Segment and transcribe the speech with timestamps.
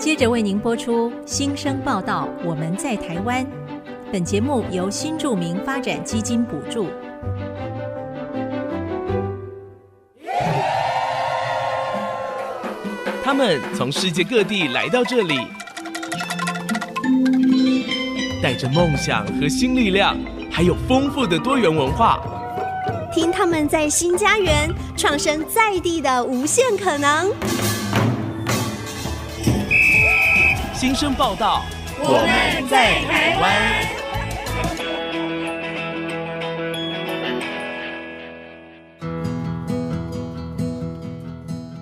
[0.00, 2.26] 接着为您播出新生报道。
[2.42, 3.46] 我们在台湾。
[4.10, 6.88] 本节目由新著名发展基金补助。
[13.22, 15.38] 他们从世界各地来到这里，
[18.42, 20.16] 带着梦想和新力量，
[20.50, 22.18] 还有丰富的多元文化。
[23.12, 27.30] 听他们在新家园创生在地的无限可能。
[30.80, 31.62] 新生报道，
[31.98, 33.52] 我们在台湾。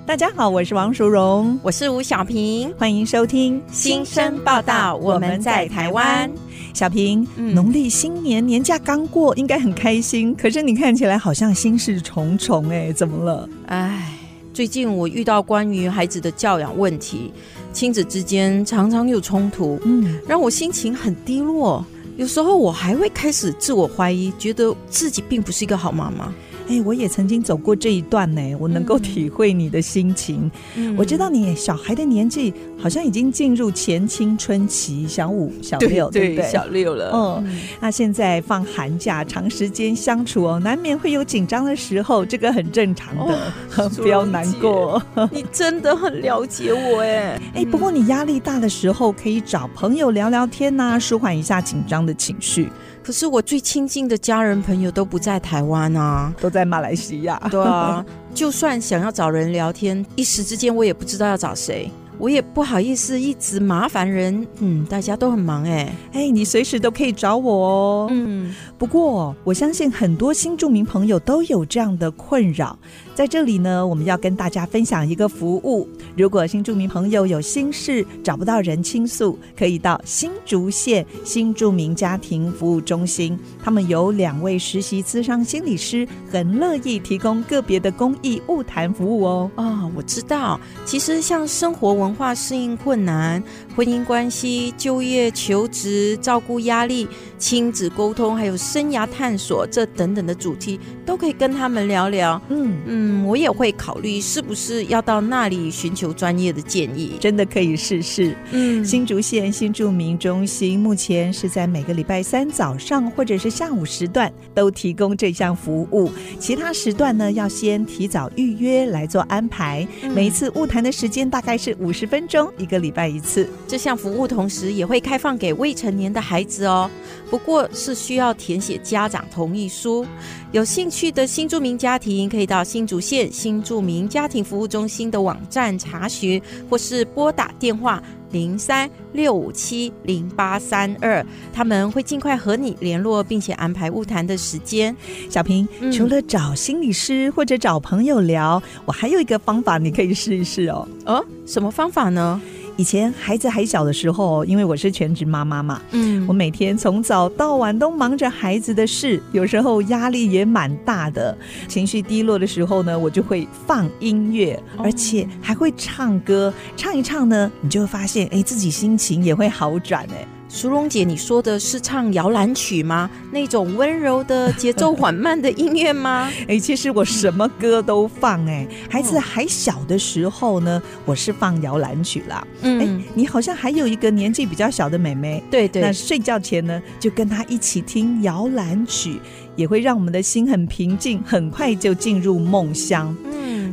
[0.05, 4.97] 大家好，我是王淑荣，我是吴小平，欢迎收听新生报道。
[4.97, 6.29] 我们在台湾，
[6.75, 10.35] 小平，嗯、农历新年年假刚过，应该很开心。
[10.35, 13.49] 可是你看起来好像心事重重，哎，怎么了？
[13.67, 14.13] 哎，
[14.53, 17.33] 最近我遇到关于孩子的教养问题，
[17.79, 21.87] 亲子之间常常有冲突，嗯，让我心情很低落。
[22.17, 26.35] 有时候我还会开始自我怀疑，觉得自己并不是一个好妈妈。
[26.69, 30.51] 哎，我也曾经走过这一段呢，我能够体会你的心情。
[30.77, 36.51] 嗯，我知道你小孩的年纪好像已经进入前青春期，小五、小六，对，不对？
[36.51, 37.11] 小六了。
[37.15, 45.03] 嗯，嗯，那现在放寒假，长时间相处哦，难免会有紧张的时候，这个很正常的，哦、不要难过。
[45.33, 47.41] 你真的很了解我哎。
[47.55, 52.69] 哎，不过你压力大的时候，可以找朋友聊聊天呐、啊，舒缓一下紧张的情绪。
[53.03, 57.39] 可是我最亲近的家人朋友都不在台湾啊，都在马来西亚。
[57.51, 61.91] 对啊，就算想要找人聊天，一时之间我也不知道要找谁。
[62.19, 72.77] 我也不好意思一直麻烦人，嗯，大家都很忙哎，哎，你随时都可以找我哦，嗯，不过我相信很多新住民朋友都有这样的困扰，
[73.19, 89.51] 在这里呢，我们要跟大家分享一个服务，如果新住民朋友有心事找不到人倾诉，可以到新竹县新住民家庭服务中心，他们有两位实习咨商心理师，很乐意提供个别的公益晤谈服务哦。
[89.57, 91.93] 哦，我知道，其实像生活。
[91.93, 93.43] 文化适应困难、
[93.79, 97.07] 婚姻关系、就业、求职、照顾压力、
[97.39, 102.43] 亲子沟通，还有生涯探索，这等等的主题，都可以跟他们聊聊。
[102.49, 108.37] 嗯嗯，我也会考虑是不是要到那里寻求专业的建议，真的可以试试。
[108.51, 116.11] 嗯，新竹县新住民中心目前是在每个礼拜三早上或者是下午时段都提供这项服务，
[116.41, 119.87] 其他时段呢要先提早预约来做安排。
[120.03, 121.99] 嗯、每一次晤谈的时间大概是五十。
[121.99, 126.91] 十分钟一个礼拜一次，这项服务同时也会开放给未成年的孩子哦，
[127.29, 130.07] 不过是需要填写家长同意书。
[130.53, 136.41] 有兴趣的新住民家庭可以到新竹县新住民家庭服务中心的网站查询，
[136.71, 138.03] 或是拨打电话
[138.33, 144.97] 零三六五七零八三二，他们会尽快和你联络，并且安排晤谈的时间。
[145.29, 150.89] 小平，嗯、除了找心理师或者找朋友聊，我还有一个方法，你可以试一试哦。
[151.05, 152.41] 哦，什么方法呢？
[152.79, 161.37] 以前孩子还小的时候，因为我是全职妈妈嘛，嗯，我每天从早到晚都忙着孩子的事，有时候压力也蛮大的。
[161.67, 170.38] 情绪低落的时候呢，我就会放音乐，而且还会唱歌，唱一唱呢，你就会发现，哎，自己心情也会好转，哎。
[170.49, 173.09] 淑荣姐，你说的是唱摇篮曲吗？
[173.31, 176.33] 那种温柔的节奏缓慢的音乐吗？
[176.49, 178.67] 哎，其实我什么歌都放哎。
[178.89, 182.47] 孩子还小的时候呢，我是放摇篮曲啦。
[182.63, 185.83] 嗯，哎，你好像还有一个年纪比较小的妹妹，对对。
[185.83, 189.21] 那睡觉前呢，就跟她一起听摇篮曲，
[189.55, 193.15] 也会让我们的心很平静，很快就进入梦乡。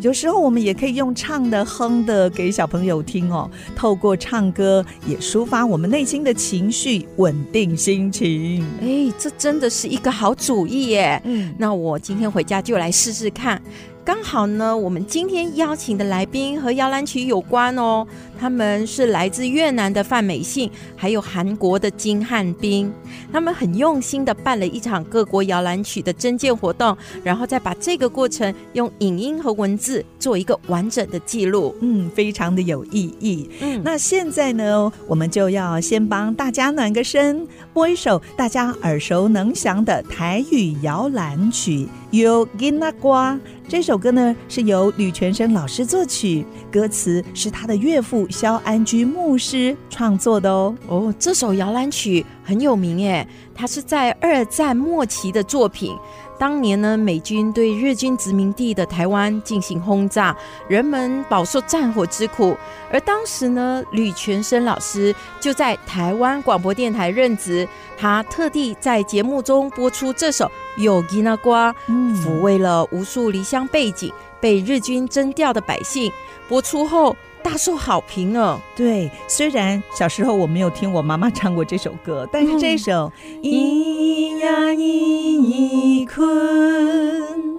[0.06, 3.50] 有时候我们也可以用唱的、哼的给小朋友听哦。
[3.76, 8.64] 透过唱歌也抒发我们内心的情绪，稳定心情。
[8.80, 11.20] 哎，这真的是一个好主意耶！
[11.26, 13.60] 嗯，那我今天回家就来试试看。
[14.04, 18.06] 刚好呢，我们今天邀请的来宾和摇篮曲有关哦。
[18.40, 22.92] 他们是来自越南的范美信，还有韩国的金汉斌。
[23.32, 31.76] 他们很用心的办了一场各国摇篮曲的征件活动，然后再把这个过程用影音和文字做一个完整的记录。
[31.82, 33.50] 嗯，非常的有意义。
[33.62, 43.34] 嗯，那现在呢，我们就要先帮大家暖个身，播一首大家耳熟能详的台语摇篮曲《有囡仔瓜》。
[43.68, 50.76] 这首歌呢是由吕全生老师作曲，歌词是他的岳父萧安居牧师创作的哦。
[50.88, 55.96] 哦，这首摇篮曲很有名耶，它是在二战末期的作品。
[56.38, 60.36] 当年呢，美军对日军殖民地的台湾进行轰炸，
[60.68, 62.58] 人们饱受战火之苦。
[62.92, 67.66] 而当时呢，吕全生老师就在台湾广播电台任职，
[67.98, 70.46] 他特地在节目中播出这首
[70.82, 71.74] 《有吉那瓜》，
[72.22, 74.12] 抚慰了无数离乡背井、
[74.42, 76.12] 被日军征调的百姓。
[76.50, 78.60] 播出后大受好评哦。
[78.76, 83.12] 对，虽然小时候我没有听我妈妈唱过这首歌，但是这首
[83.44, 87.55] 《咿呀咿呐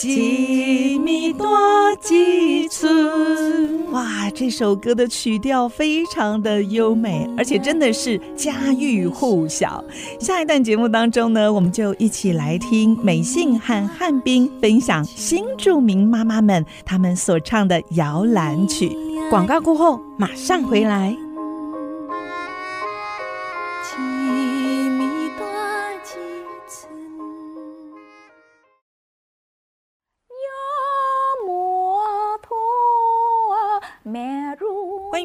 [0.00, 1.46] 几米多
[2.00, 3.92] 几寸？
[3.92, 9.84] 哇，这首歌的曲调非常的优美，而且真的是家喻户晓。
[10.18, 18.96] 下一段节目当中呢，我们就一起来听美信和汉斌分享新著名妈妈们他们所唱的摇篮曲。
[19.28, 21.14] 广告过后马上回来。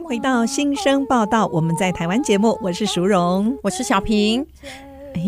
[0.05, 4.45] 回到新生报道，我们在台湾节目，我是淑荣，我是小平。
[5.15, 5.21] 哎，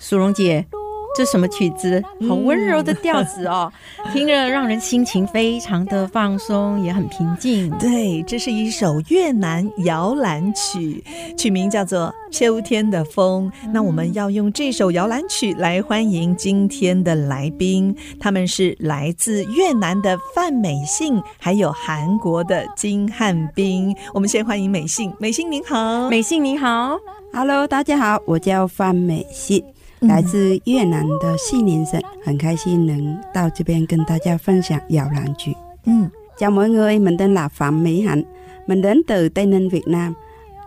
[0.00, 0.66] 淑荣姐，
[1.16, 2.02] 这什么曲子？
[2.28, 3.72] 好温柔的调子哦，
[4.04, 7.70] 嗯、 听着让人心情非常的放松，也很平静。
[7.78, 11.02] 对，这是一首越南摇篮曲，
[11.36, 13.50] 曲名叫做《秋天的风》。
[13.72, 23.96] 那我们要用这首摇篮曲来欢迎今天的来宾，他们是来自越南的范美信，还有韩国的金汉斌。
[24.12, 26.98] 我们先欢迎美信，美信您好，美信您好
[27.32, 29.64] ，Hello，大家好，我叫范美信。
[30.06, 35.54] 来自越南的西宁省，很开心能到这边跟大家分享摇篮曲。
[35.84, 38.22] 嗯，chào mọi người, mình tên là Phạm Mỹ Hạnh,
[38.66, 40.14] mình đến từ Tây Ninh, Việt Nam.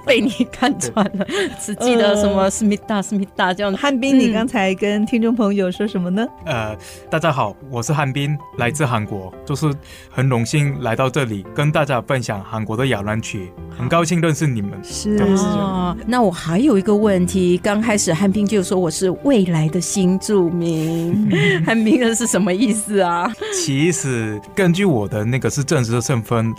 [0.07, 1.27] 被你看穿了，
[1.61, 3.75] 只记得什么思密达、思密达这样。
[3.75, 6.27] 汉斌，你刚才跟听众朋友说什么呢？
[6.47, 6.77] 呃，
[7.11, 9.73] 大家好，我是汉斌，来自韩国，就是
[10.11, 14.73] 很荣幸来到这里跟大家分享韩国的摇篮曲，很高兴认识你们。
[14.83, 15.17] 是
[15.59, 21.31] 啊，那我还有一个问题，刚开始汉斌就说我是未来的新著名，
[21.67, 23.31] 汉斌这是什么意思啊？
[23.55, 26.53] 其实根据我的那个是正式的身份，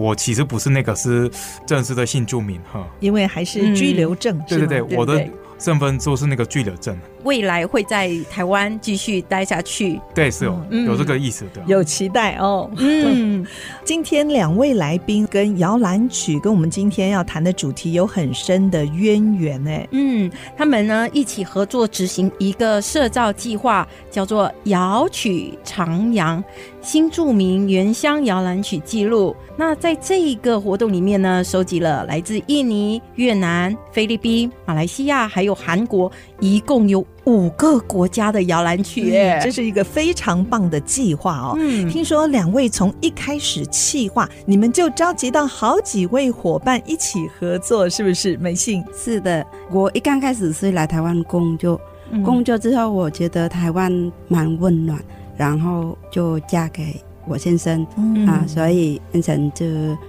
[0.00, 0.14] 我。
[0.14, 1.30] 其实不是那个，是
[1.66, 4.38] 正式的新住民哈，因为还是居留证。
[4.48, 5.26] 对对对，我的
[5.58, 6.98] 身份就是那个居留证。
[7.24, 12.70] 未来会在台湾继续待下去，对，是有有这个意思的，有期待哦。
[12.76, 13.44] 嗯，
[13.84, 19.70] 今天两位来宾跟摇篮曲跟我们今天要谈的主题有很深的渊源呢。
[19.90, 26.42] 嗯，他们呢一起合作执行一个社造计划，叫做“摇曲徜徉”
[26.80, 29.34] 新著名原乡摇篮曲记录。
[29.56, 36.10] 那在这一个活动里面呢，收集了来自印尼、越南、菲律宾、马来西亚还有韩国，
[36.44, 37.04] 一共有。
[37.26, 39.10] 五个国家的摇篮曲，
[39.42, 41.54] 这是一个非常棒的计划哦。
[41.56, 48.36] 嗯，听说两位从一开始计划，你们就召集到好几位伙伴一起合作，是不是？
[48.36, 48.84] 美信？
[48.94, 55.02] 是的，我一刚开始是来台湾工作，嗯、工作之后我觉得台湾蛮温暖，
[55.34, 59.64] 然后就嫁给我先生、嗯、啊，所以变成这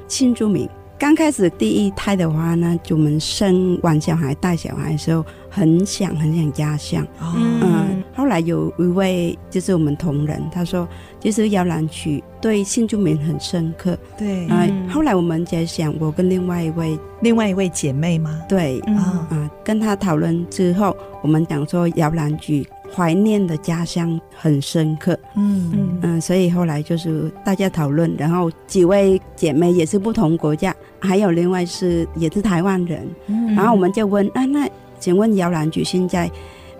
[0.09, 0.67] 新住民。
[0.97, 5.25] 刚开始第一胎的话呢，就我们生完小孩带小孩的时候，
[5.55, 7.07] 很想很想家乡。
[7.21, 10.85] 嗯，嗯，后来有一位就是我们同仁，他说，
[11.21, 13.97] 其实摇篮曲对新住民很深刻。
[14.17, 18.41] 对，啊、嗯，后来我们在想，我跟另外一位另外一位姐妹吗？
[18.49, 22.67] 对，啊、嗯嗯，跟他讨论之后，我们讲说摇篮曲。
[22.93, 36.29] 怀念的家乡很深刻，嗯嗯嗯，所以后来就是大家讨论，然后几位姐妹也是不同国家，还有另外是也是台湾人，嗯、然后我们就问啊，那请问摇篮菊现在，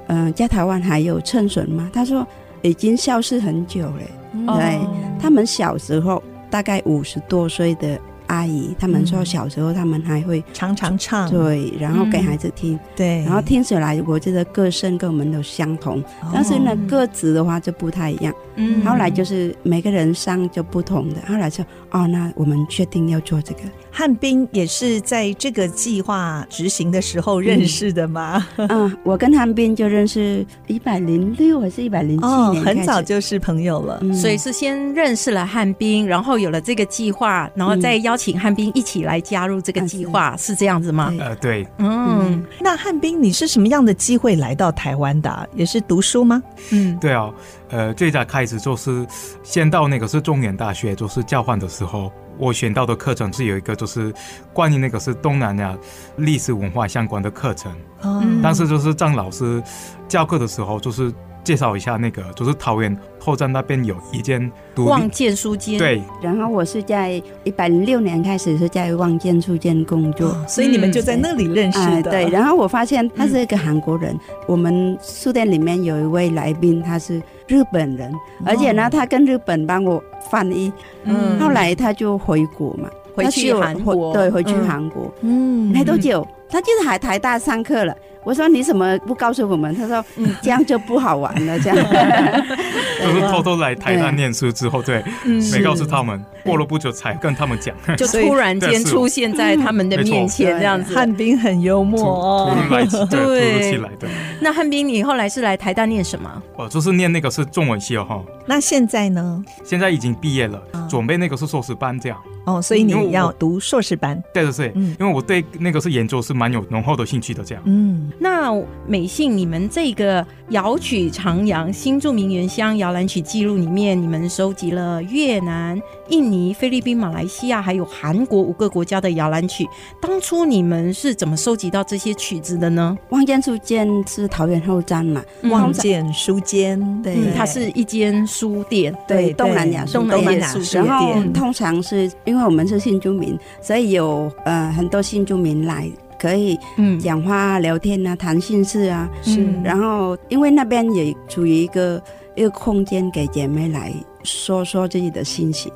[0.08, 1.90] 嗯、呃，在台湾还有趁存吗？
[1.94, 2.26] 他说
[2.62, 4.02] 已经消失很久了，
[4.34, 4.80] 嗯、对，
[5.20, 16.04] 他们小时候大概五十多岁的阿姨，他们说小时候他们还会常常唱，对，然后给孩子听，对，然后听起来我觉得歌声跟我们都相同，
[16.34, 18.34] 但是呢歌词的话就不太一样。
[18.58, 23.62] 嗯，后来就是每个人唱就不同的，后来就哦，那我们确定要做这个。
[23.92, 28.46] 汉斌也是在这个计划执行的时候认识的吗？
[28.58, 34.00] 嗯，嗯，我跟汉斌就认识一百零六还是一百零七年，很早就是朋友了。
[34.02, 41.14] 嗯，所以是先认识了汉斌，然后有了这个计划，然后再邀请汉斌一起来加入这个计划，嗯，是这样子吗？
[41.20, 41.68] 呃，对。
[41.78, 45.50] 嗯，那汉斌，你是什么样的机会来到台湾的？
[45.56, 46.42] 也是读书吗？
[46.72, 47.32] 嗯，对啊。
[47.70, 49.06] 呃，最早开始就是
[49.44, 52.12] 先到那个是中原大学，就是交换的时候。
[52.38, 54.14] 我选到的课程是有一个，就是
[54.52, 55.74] 关于那个是东南亚
[56.18, 57.74] 历史文化相关的课程。
[58.04, 59.64] 嗯，但是就是张老师
[60.06, 61.10] 教课的时候，就是
[61.46, 65.78] 介绍一下那个，就是桃园后站那边有一间望见书间。
[65.78, 71.86] 对，然后我是在一百零六年开始是在望见书间工作，哦，所以你们就在那里认识的。
[71.86, 74.12] 嗯呃、对，然后我发现他是一个韩国人。
[74.14, 78.12] 嗯、我们书店里面有一位来宾，他是日本人，
[78.44, 80.74] 而且呢，他跟日本帮我翻译。
[81.04, 85.14] 嗯，后来他就回国嘛，回去韩国，对，回去韩国。
[85.22, 87.96] 嗯，没多久，他就是还台大上课了。
[88.26, 89.74] 我说你怎么不告诉我们？
[89.76, 91.78] 他说，嗯，这样就不好玩了，这样。
[93.02, 95.04] 就是偷偷来台大念书之后，对，
[95.52, 96.24] 没告诉他们。
[96.44, 100.94] 过了不久才跟他们讲， 就突然间出现在他们的面前，这样子。
[100.94, 104.08] 汉斌很幽默哦，突然来，对，突如其来的。
[104.40, 106.30] 那汉斌，你后来是来台大念什么？
[106.56, 108.24] 哦，就是念那个是中文系哦，哈。
[108.46, 109.44] 那现在呢？
[109.64, 112.18] 现在已经毕业了，准备那个是硕士班这样。
[112.46, 114.22] 哦，所以你要读硕士班？
[114.32, 117.64] 对对对，嗯，因为我对那个是研究是蛮有浓厚的兴趣的这样。
[117.66, 118.52] 嗯，那
[118.88, 125.80] 美信，你们这个摇曲徜徉新著名原乡摇篮曲记录里面，你们收集了越南、
[126.10, 129.68] 印尼、菲律宾、马来西亚还有韩国五个国家的摇篮曲。
[130.00, 132.98] 当初你们是怎么收集到这些曲子的呢？
[133.10, 135.22] 望见书间是桃园后站嘛？
[135.50, 140.86] 望见书间，对，它是一间书店，对，东南亚东南亚书店。
[140.86, 145.90] 然后通常是因为我们是新住民，所以有呃很多新住民来。
[146.20, 146.58] 可以
[147.00, 149.46] 讲话聊天啊，谈心事啊，是。
[149.64, 152.02] 然后因为那边也处于一个
[152.36, 153.94] 一个空间给姐妹来
[154.24, 155.72] 说说自己的心情，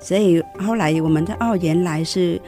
[0.00, 2.40] 所以后来我们在哦，原来是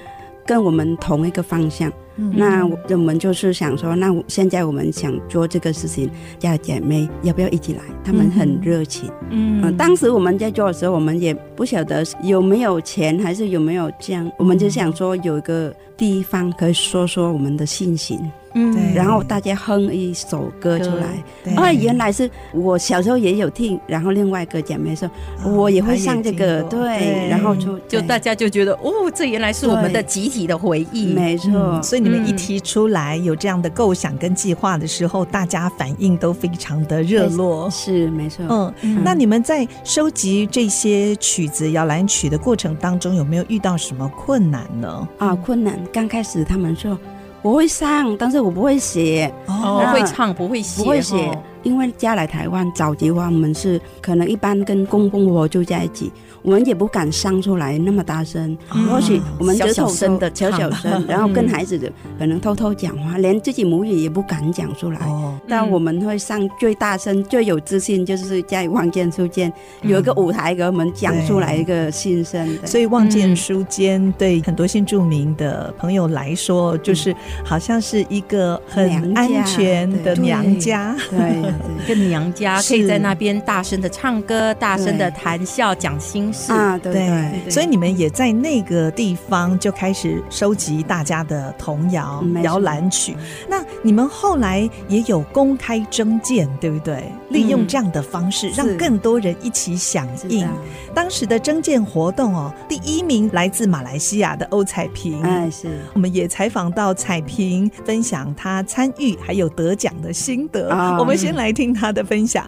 [0.45, 1.93] 跟我们同一个方向。
[2.17, 7.81] 嗯、那我们就是想说，那现在我们想做这个事情，叫姐妹要不要一起来？
[8.05, 9.11] 他们很热情。
[9.31, 18.31] 嗯，嗯，当时我们在做的时候，我们也不晓得有没有钱，还是有没有这样，我们就想说有一个地方可以说说我们的信心情。
[18.59, 25.11] 嗯，然后大家哼一首歌出来，啊，原来是我小时候也有听，然后另外一个姐妹说，
[25.45, 31.83] 我也会唱这个，对，然后就就大家就觉得，哦，这原来是我们的集体的回忆，没错。
[31.83, 38.73] 所以你们一提出来有这样的构想跟计划的时候，大家反应都非常的热络，是没错。
[38.81, 45.07] 嗯，那你们在收集这些曲子摇篮曲的过程当中，有没有遇到什么困难呢？
[45.19, 46.99] 啊，困难，刚开始他们说。
[47.43, 49.33] 我会唱，但是我不会写。
[49.47, 50.83] 哦，会唱，不会写。
[50.83, 56.13] 不会写，因为嫁来台湾早期的话，我们是可能一般跟公公婆婆住在一起。
[56.43, 65.01] 我们也不敢唱出来那么大声，或许我们就小声的、小小声， 然后跟孩子的可能偷偷讲话，连自己母语也不敢讲出来。
[65.49, 72.57] 但我们会上最大声、最有自信，就是在望见书间有一个舞台给我们讲出来一个心声。
[72.65, 77.13] 所以望见书间对很多新住民的朋友来说，就是
[77.45, 86.53] 好像是一个很安全的娘家，对，一个娘家可以在那边大声的唱歌、大声的谈笑、讲心事。
[86.53, 87.07] 啊，对对，
[87.45, 93.17] 对，所以你们也在那个地方就开始收集大家的童谣摇篮曲。
[93.49, 97.05] 那你们后来也有公开征件，对不对？
[97.31, 100.49] 利用这样的方式，让更多人一起响应。
[100.95, 105.21] 当时的征件活动哦，第一名来自马来西亚的欧彩萍。
[105.23, 105.81] 哎，是。
[105.95, 110.69] 我们也采访到彩萍，分享她参与还有得奖的心得。
[110.99, 112.45] 我们先来来听他的分享。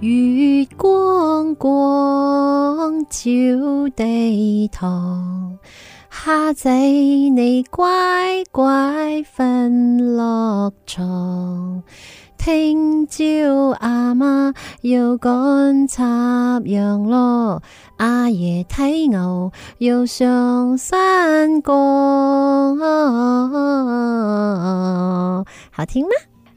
[0.00, 3.20] 月光光照
[3.94, 5.56] 地堂，
[6.10, 11.84] 虾仔你乖乖瞓落床。
[12.36, 13.22] 听朝
[13.78, 17.62] 阿妈要赶插秧咯，
[17.98, 22.76] 阿爷睇牛要上山岗。
[25.70, 26.10] 好听吗？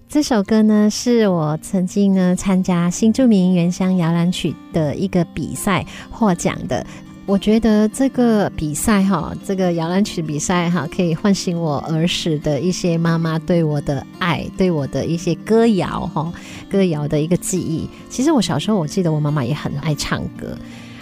[0.07, 6.85] 这首歌呢，是我曾经呢参加新著名原乡摇篮曲的一个比赛获奖的。
[7.25, 16.31] 我觉得这个比赛哈，这个摇篮曲比赛哈，可以唤醒我儿时的一些妈妈对我的爱，对我的一些歌谣哈，
[16.69, 17.89] 歌谣的一个记忆。
[18.07, 20.55] 其实我小时候我记得我妈妈也很爱唱歌，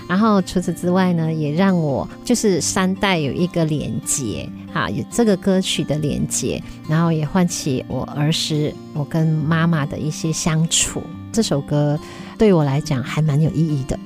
[0.08, 11.02] 然后除此之外呢，也让我就是三代有一个连接哈，有这个歌曲的连接，然后也唤起我儿时我跟妈妈的一些相处。
[11.32, 12.00] 这首歌
[12.38, 13.98] 对我来讲还蛮有意义的。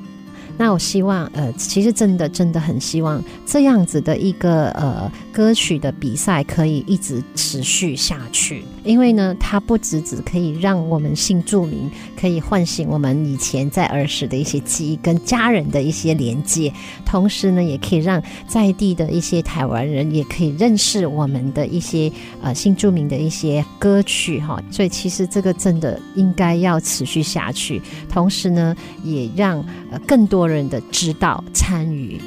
[0.57, 16.73] 那我希望，呃，其实真的真的很希望这样子的一个呃歌曲的比赛可以一直持续下去，因为呢，它不只只可以让我们新住民可以唤醒我们以前在儿时的一些记忆跟家人的一些连接，
[17.05, 22.11] 同时呢，也可以让在地的一些台湾人也可以认识我们的一些
[22.41, 24.59] 呃新住民的一些歌曲哈。
[24.71, 27.79] 所以其实这个真的应该要持续下去，
[28.09, 30.47] 同时呢，也让呃更多。
[30.47, 32.21] 人的知道参与。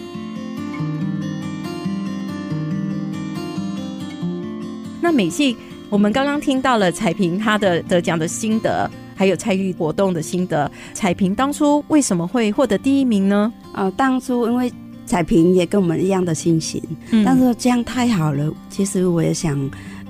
[5.00, 5.56] 那美杏，
[5.88, 10.70] 我们刚刚听到了彩萍她的得奖的心得，还有参与活动的心得。
[10.92, 13.50] 彩萍当初为什么会获得第一名呢？
[13.72, 14.70] 呃，当初因为
[15.06, 18.52] 彩萍也跟我们一样的心情，嗯、但是这样太好了。
[18.68, 19.58] 其实我也想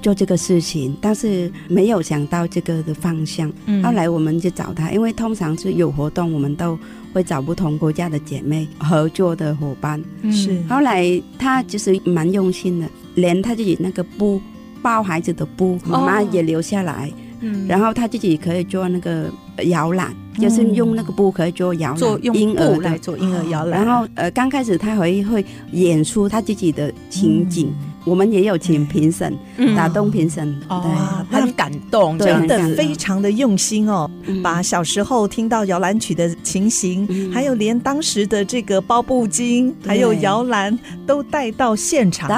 [0.00, 3.52] 做这个事情，但是没有想到这个的方向。
[3.66, 6.78] 嗯、后来我们就找他，因为通常是有活动，我们都。
[7.12, 10.62] 会找不同国家的姐妹合作的伙伴，是。
[10.68, 14.40] 后来他就是蛮用心的，连他自己那个布
[14.80, 17.12] 抱孩子的布，妈妈也留下来。
[17.40, 19.28] 嗯，然后他自己可以做那个
[19.64, 23.84] 摇篮，就是用那个布可以做摇篮，做用布来做婴儿摇篮。
[23.84, 27.74] 然后呃，刚开始他会会演出他自己的情景。
[28.04, 29.36] 我们也有请评审，
[29.76, 34.10] 打动评审，哦，很感动，真的非常的用心哦，
[34.42, 40.76] 把小时候听到摇篮曲的情形，还有连当时的这个包布巾，还有摇篮
[41.06, 42.30] 都带到现场，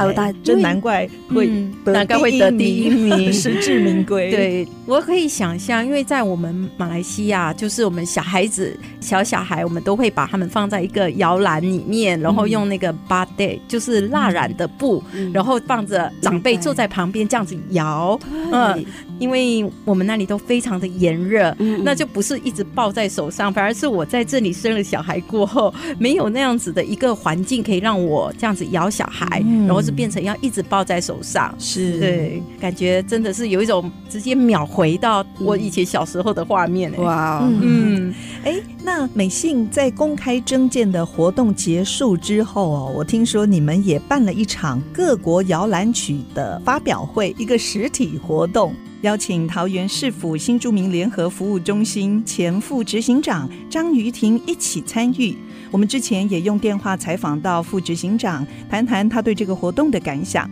[0.42, 1.47] 真难怪会
[1.85, 4.33] 难怪会得第一名， 实至名归。
[4.33, 15.00] 对，我可以想象，因为在我们马来西亚，就是我们小孩子、小小孩，我们都会把他们放在一个摇篮里面，然后用那个 batik，就是蜡染的布，
[15.33, 15.51] 然后。
[15.61, 18.18] 放着长辈坐在旁边这样子摇，
[18.52, 18.85] 嗯，
[19.19, 21.54] 因为我们那里都非常的炎热，
[21.85, 32.01] 那就不是一直抱在手上，反而是我在这里生了小孩过后，没有那样子的一个环境可以让我这样子摇小孩，然后是变成要一直抱在手上，是。
[32.01, 45.42] 对，感觉真的是有一种直接秒回到我以前小时候的画面，哇，嗯，哎，那美信在公开征件的活动结束之后哦，我听说你们也办了一场各国。
[45.53, 48.72] 摇篮曲的发表会，一个实体活动，
[49.03, 55.37] 邀请桃园市府新住民联合服务中心前副执行长张瑜婷一起参与。
[55.73, 60.49] 我们之前也用电话采访到副执行长，谈谈他对这个活动的感想。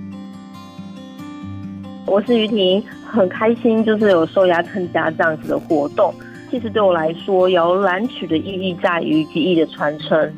[2.06, 6.12] 我是瑜婷，很开心，就是有受邀参加这样子的活动。
[6.50, 10.32] 其实对我来说，摇篮曲的意义在于记忆的传承。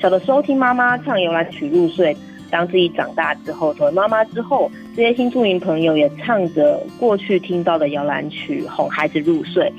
[0.00, 2.16] 小的时候听妈妈唱摇篮曲入睡。
[2.50, 9.72] 当自己长大之后，成为妈妈之后，这些新住民朋友也唱着过去听到的摇篮曲，哄孩子入睡。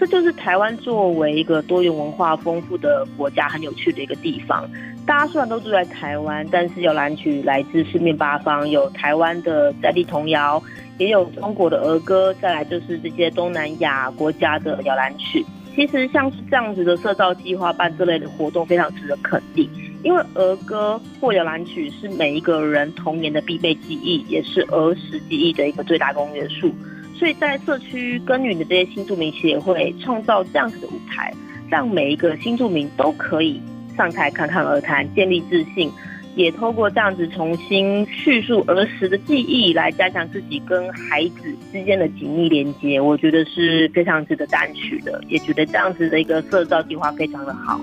[0.00, 4.66] 这就是台湾作为一个多元文化丰富的国家，很有趣的一个地方。
[5.04, 10.62] 大家虽然都住在台湾，但是摇篮曲来自四面八方，有台湾的在地童谣，
[10.96, 15.44] 也有中国的儿歌，再来就是这些东南亚国家的摇篮曲。
[15.74, 19.68] 其实像是这样子的社造计划办这类的活动，非常值得肯定。
[20.02, 26.72] 因为儿歌或摇篮曲是每一个人童年的必备记忆，也是儿时记忆的一个最大公约数。
[27.14, 31.32] 所以在社区耕耘的这些新住民协会，创造这样子的舞台，
[31.68, 33.60] 让每一个新住民都可以
[33.96, 35.88] 上台侃侃而谈，建立自信，
[36.34, 43.00] 也透过这样子重新叙述儿时的记忆，来加强自己跟孩子之间的紧密连接。
[43.00, 47.80] 我觉得是非常值得单曲的，也觉得这样子的一个社造计划非常的好。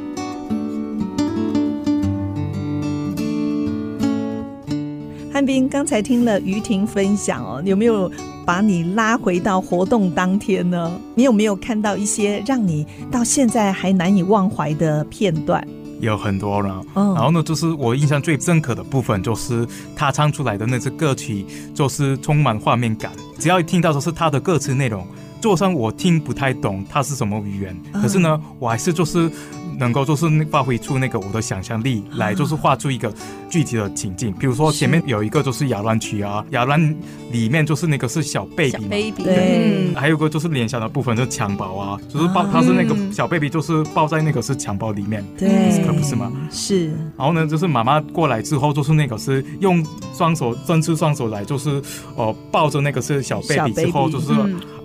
[5.40, 8.12] 汉斌，刚才听了于婷分享哦，有没有
[8.46, 10.92] 把你拉回到活动当天呢？
[11.16, 15.66] 你有没有看到一些让你到现在还难以忘怀的片段？
[16.02, 23.10] 有很多了，然后呢，就是我印象最深刻的部分，就是他唱出来的那支歌曲，就是充满画面感。
[23.38, 25.08] 只要一听到就是他的歌词内容，
[25.40, 29.32] 就算我听不太懂他是什么语言，可是呢，我还是就是
[29.78, 33.14] 能够就是发挥出那个我的想象力来，就是画出一个
[33.50, 34.32] 具体的情境。
[34.34, 36.96] 比如说前面有一个就是摇篮曲啊，摇篮
[37.32, 45.50] 里面就是那个是小 baby 嘛，baby 对，还有个就是联想的部分就是襁褓啊，就是抱他是那个小 baby 就是抱在那个是襁褓里面，对，
[45.86, 46.32] 可不是吗？
[46.52, 46.88] 是。
[47.18, 51.82] 然后呢，就是妈妈过来之后，就是那个是用双手伸出双手来，就是
[52.16, 54.32] 呃抱着那个是小 baby 之后，就是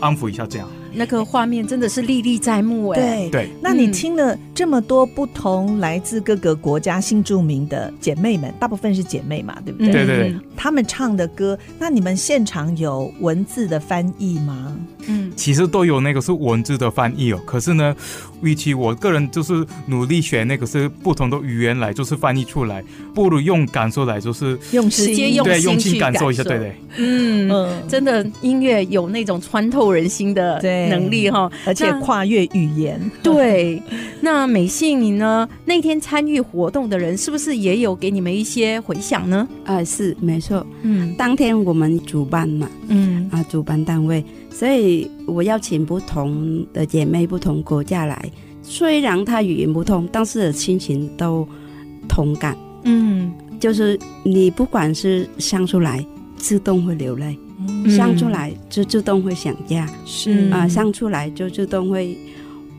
[0.00, 0.68] 安抚一下这样。
[0.96, 3.00] 那个画面真的是历历在目哎。
[3.00, 9.92] 对对，那你听了这么多不同来自各个国家新著名的姐妹们，大部分是姐妹嘛，对不对？
[9.92, 10.34] 对对对。
[10.56, 14.76] 他们唱的歌，那你们现场有文字的翻译吗？
[15.06, 17.40] 嗯，其实都有那个是文字的翻译哦。
[17.44, 17.94] 可是呢，
[18.44, 26.76] 与其我个人就是努力学那个是不同的语言来就是翻译出来，不如用感受来就是用直接用对用心感受一下，对对。
[26.96, 33.00] 嗯嗯，真的音乐有那种穿透人心的能力哈，而且跨越语言。
[33.22, 33.82] 对，
[34.20, 35.48] 那美信你呢？
[35.64, 39.48] 那天参与活动的人是不是也有给你们一些回响呢？
[39.64, 40.64] 啊、呃，是没错。
[40.82, 44.24] 嗯，当天我们主办嘛，嗯啊，主办单位。
[44.54, 48.30] 所以我邀请不同的姐妹、不同国家来，
[48.62, 51.46] 虽然她语言不通，但是心情都
[52.08, 52.56] 同感。
[52.84, 57.34] 嗯，就是你不管是唱出来，自动会流泪；
[57.96, 59.90] 唱、嗯、出来就自动会想家。
[60.06, 62.16] 是啊，唱出来就自动会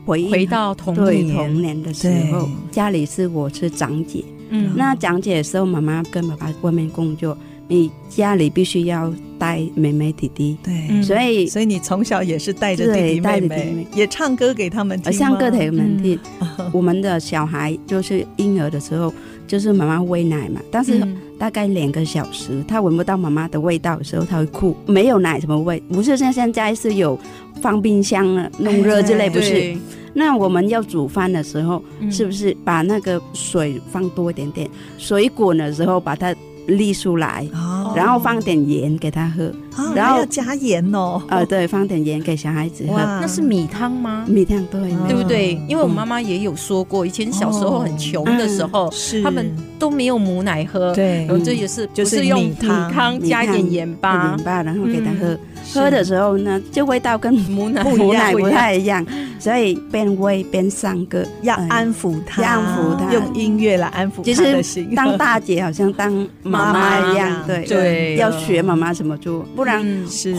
[0.06, 2.48] 回回到童年童年的时候。
[2.70, 7.36] 家里是我是长姐，嗯，那长姐的时候，妈妈跟爸爸外面工作。
[7.68, 16.18] 你家里必须要带妹妹弟弟，对，所以所以你从小也是带着弟弟妹妹，也唱歌给他们听，唱歌给他们听。
[16.72, 19.12] 我们的小孩就是婴儿的时候，
[19.46, 21.06] 就是妈妈喂奶嘛，但是
[21.38, 25.82] 大概两个小时，他闻不到妈妈的味道的时候，他会哭，没有奶怎么喂？
[25.88, 27.18] 不是像现在是有
[27.60, 29.76] 放冰箱了弄热之类，不是？
[30.14, 34.70] 那我们要煮饭的时候，是不是把那个水放多一点点？
[34.96, 36.32] 水滚的时候把它。
[36.66, 37.46] 沥出来，
[37.94, 39.52] 然后放点盐给他喝，
[39.94, 41.22] 然后要加盐哦。
[41.28, 42.94] 呃，对，放点盐给小孩子喝。
[42.96, 44.24] 那是米汤吗？
[44.26, 45.60] 米汤，对，对不对？
[45.68, 48.90] 因为我妈妈也有说过，以前小时候很穷的时候，
[49.22, 55.38] 他们都没有母奶喝，对，然后这也是就是用米汤加一点盐巴，盐巴，然后给他喝。
[55.76, 59.04] 喝的时候呢，就味道跟母奶母奶不太一样，
[59.38, 64.94] 所以边喂边唱歌，要安抚他，安抚他，用音乐来安抚他的心。
[64.94, 66.12] 当大姐好像当
[66.42, 69.84] 妈妈一样，对对，要学妈妈怎么做，不然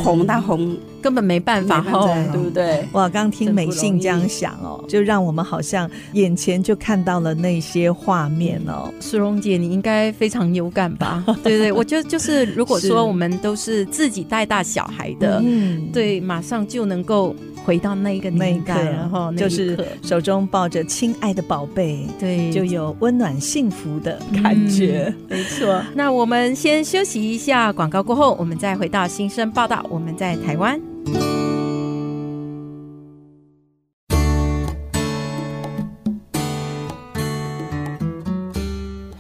[0.04, 2.86] 哄他哄根本没办法哦，对不对？
[2.94, 8.92] 哇，刚听美信这样想哦，就让我们好像眼前就看到了那些画面哦。
[9.00, 11.24] 苏荣姐，你应该非常有感吧？
[11.44, 17.36] 对对，我觉得就是如果说我们都是自己带大小孩的，嗯，对，马上就能够
[17.68, 25.14] 回到那个那一刻，然后就是手中抱着亲爱的宝贝，对，就有温暖幸福的感觉。
[25.28, 25.84] 没错。
[25.94, 29.86] 那我们先休息一下，广告过后，我们再回到新生报道。
[29.90, 30.80] 我们在台湾。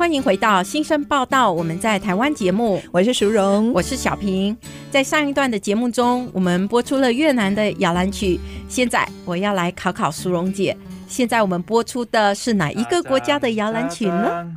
[0.07, 4.55] 欢迎回到新生报道，我们在台湾节目，我是淑蓉，我是小平。
[4.89, 8.39] 在上一段的节目中，我们播出了越南的摇篮曲。
[8.69, 10.77] 现在我要来考考淑蓉姐，
[11.09, 14.49] 现在我们播出的是哪一个国家的摇篮曲呢？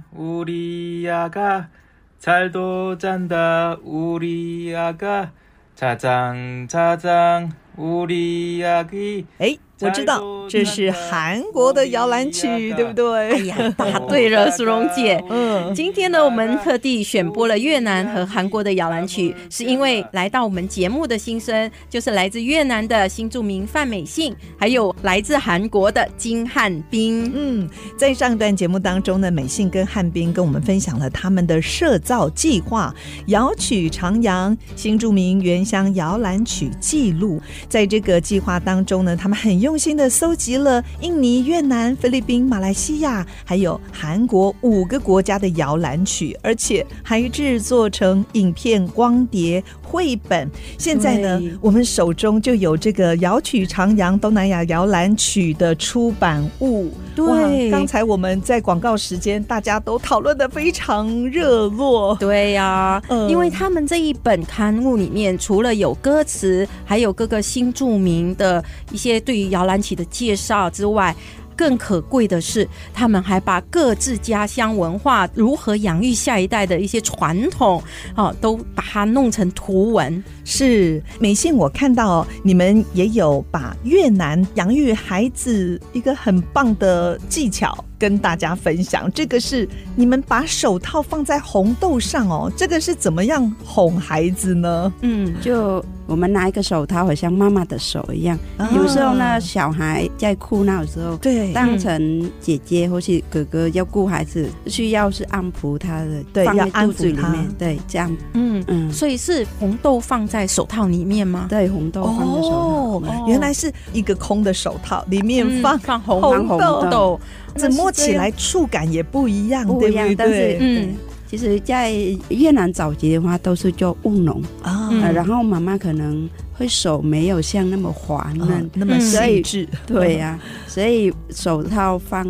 [9.82, 13.30] 我知道这是韩国的摇篮曲，对不对？
[13.30, 15.22] 哎呀，答对了，苏荣姐。
[15.30, 27.32] 嗯，今天呢，我们特地选播了越南和韩国的摇篮曲，是因为来到我们节目的新生，就是来自越南的新著名范美信，还有来自韩国的金汉斌。
[27.34, 32.94] 嗯，在上一段节目当中呢，美信跟汉斌跟我们分享了他们的社造计划——
[33.28, 37.40] 摇曲徜徉新著名原乡摇篮曲记录。
[37.68, 39.69] 在这个计划当中呢，他们很用。
[39.70, 50.50] 用心的搜集了印尼、越南、菲律宾、马来西亚，还有韩国五个国家的摇篮曲，而且还制作成影片、光碟、绘本。
[50.76, 56.90] 现在呢，我们手中就有这个摇曲徜徉东南亚摇篮曲的出版物。
[57.26, 62.16] 对，刚才我们在广告时间，大家都讨论的非常热络。
[62.16, 71.14] 对呀、因为他们这一本刊物里面，除了有歌词，还有各个新著名的一些对于摇摇篮曲的介绍之外，
[71.60, 77.82] 更可贵的是，他们还把各自家乡文化如何养育下一代的一些传统，
[78.16, 80.24] 哦，都把它弄成图文。
[80.42, 89.08] 是美信，我看到你们也有把越南养育孩子一个很棒的技巧跟大家分享。
[89.12, 94.92] 这个是你们把手套放在红豆上哦，这个是怎么样哄孩子呢？
[95.02, 95.84] 嗯，就。
[96.06, 98.36] 我们拿一个手套，好像妈妈的手一样。
[98.56, 108.92] 啊、有时候呢，小孩在哭闹的时候，对，当成姐姐或是哥哥要顾孩子，需要是安抚他的，对，放在肚子里面，对，这样，嗯嗯。
[108.92, 111.46] 所以是红豆放在手套里面吗？
[111.48, 112.56] 对，红豆放在手套。
[112.56, 116.58] 哦，原来是一个空的手套，里面放、嗯、放红红
[116.90, 117.20] 豆，
[117.56, 120.16] 这摸起来触感也不一样，不一样，对不对？
[120.16, 120.94] 但是嗯。
[121.30, 121.92] 其实，在
[122.28, 132.26] 越南早期的话，都是做务农啊，然后妈妈可能会手没有像那么滑嫩，哦、那么细致，对呀、啊，所以手套放。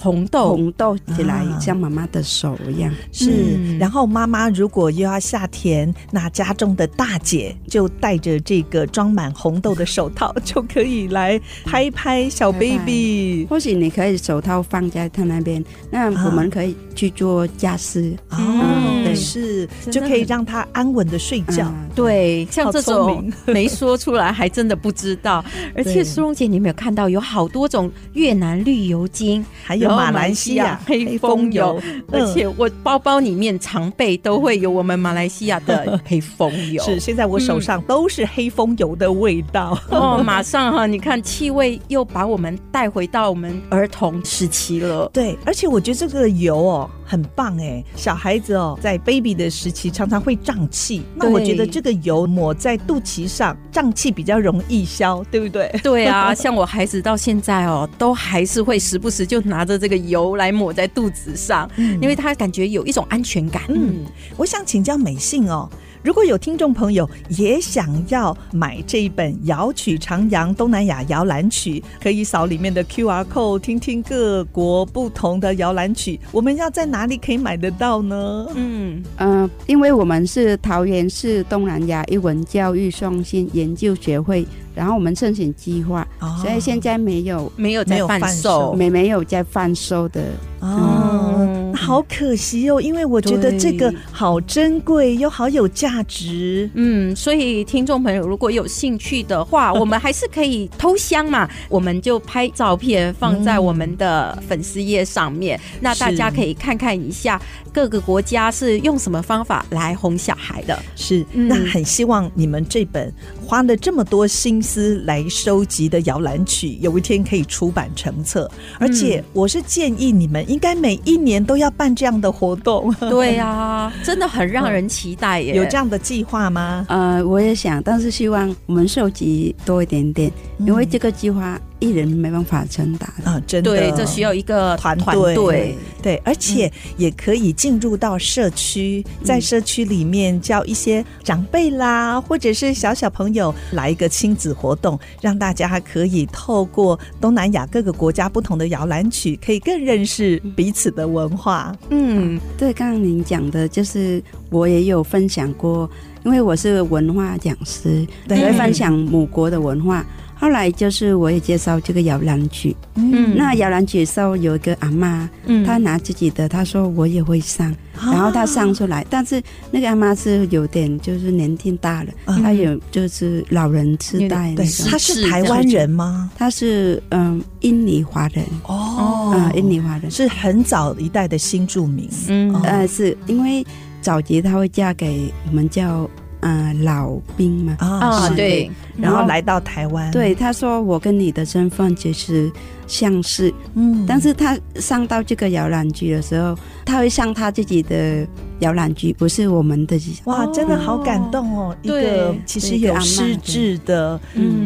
[0.00, 3.30] 红豆，红豆起来像妈妈的手一样，啊、是。
[3.30, 13.46] 嗯、然后妈妈如果又要下田，那家中的大姐就带着这个装满红豆的手套，就可以来拍拍小 baby。
[13.50, 18.16] 或许你可以手套放在他那边，那我们可以去做家事。
[18.30, 21.66] 哦、嗯，对，是，就可以让他安稳的睡觉。
[21.68, 25.44] 嗯、对，像这种 没说出来，还真的不知道。
[25.76, 29.89] 而且苏蓉姐，你有没有看到有好多种越南绿油精，还有。
[29.96, 31.80] 马来西亚黑风油，
[32.12, 36.82] 而且我包包里面常备都会有我们马来西亚的 黑风油。
[36.82, 39.78] 是，现在我手上都是黑风油的味道。
[39.90, 45.08] 哦， 马上哈，你看气味又把我们带回到我们儿童时期了。
[45.12, 55.68] 对，而且我觉得这个油哦很棒哎，小孩子哦在 baby 的时期常常会胀气，那我觉得这个油抹在肚脐上，胀气比较容易消，对不对？
[55.82, 63.62] 对啊， 像我孩子到现在哦，都还是会时不时就拿着这个油来抹在肚子上，嗯、因为他感觉有一种安全感。
[63.68, 64.04] 嗯，
[64.36, 65.68] 我想请教美信哦。
[66.02, 76.18] 如果有听众朋友也想要买这一本《摇曲长扬东南亚摇篮曲》，可以扫里面的 QR code，听听各国不同的摇篮曲。
[76.32, 78.46] 我们要在哪里可以买得到呢？
[78.54, 90.22] 嗯嗯、呃，因为我们是桃园市东南亚艺文教育创新研究学会，然后我们申请计划，哦、所以现在没有没有在贩售，没没有在贩售的。
[90.60, 91.39] 哦，嗯、
[91.80, 96.68] 好可惜哦，因为我觉得这个好珍贵又好有价值。
[96.74, 107.40] 嗯，所以听众朋友如果有兴趣的话， 我们还是可以偷香嘛，我们就拍照片放在我们的粉丝页上面，嗯、那大家可以看看一下
[107.72, 110.78] 各个国家是用什么方法来哄小孩的。
[110.94, 113.10] 是，嗯、那很希望你们这本
[113.46, 118.50] 花了这么多心思来收集的摇篮曲，有一天可以出版成册。
[118.78, 120.44] 而且我是建议你们。
[120.50, 125.54] 应该每一年都要办这样的活动， 对啊，真的很让人期待耶。
[125.54, 126.84] 有这样的计划吗？
[126.90, 131.58] 呃，我也想，但是希望我们收集多一点点，嗯、因为这个计划。
[131.80, 133.12] 一人没办法承担。
[133.24, 151.76] 啊，真的，对，这需要一个团队，对，对，而且也可以进入到社区，嗯、在社区里面叫一些长辈啦，或者是小小朋友来一个亲子活动，让大家可以透过东南亚各个国家不同的摇篮曲，可以更认识彼此的文化。
[151.90, 155.88] 嗯，对，刚刚您讲的就是我也有分享过，
[156.24, 160.04] 因为我是文化讲师，对，会分享母国的文化。
[160.40, 176.30] 后来就是我也介绍这个摇篮曲，嗯，那摇篮曲的时候有一个阿妈，嗯，她拿自己的，她说我也会上，然后她上出来，但是那个阿妈是有点就是年纪大了，她有就是老人痴呆，对，她是台湾人吗？
[176.38, 178.42] 她是嗯印尼华人。
[178.66, 180.10] 哦，啊印尼华人。
[180.10, 182.50] 是很早一代的新住民，嗯。
[182.62, 183.62] 呃是因为
[184.00, 186.08] 早期她会嫁给我们叫。
[186.42, 187.76] 嗯、呃，老兵嘛。
[187.80, 188.34] 啊，是。
[188.34, 188.70] 对，
[189.00, 190.10] 然后来到台湾。
[190.10, 192.50] 对，他说我跟你的身份其实
[192.86, 198.26] 相似，嗯，但是他上到这个摇篮曲的时候，他会上他自己的。
[198.60, 201.74] 摇篮曲不是我们的哇，真的好感动哦！
[201.80, 204.20] 一个其实有失智的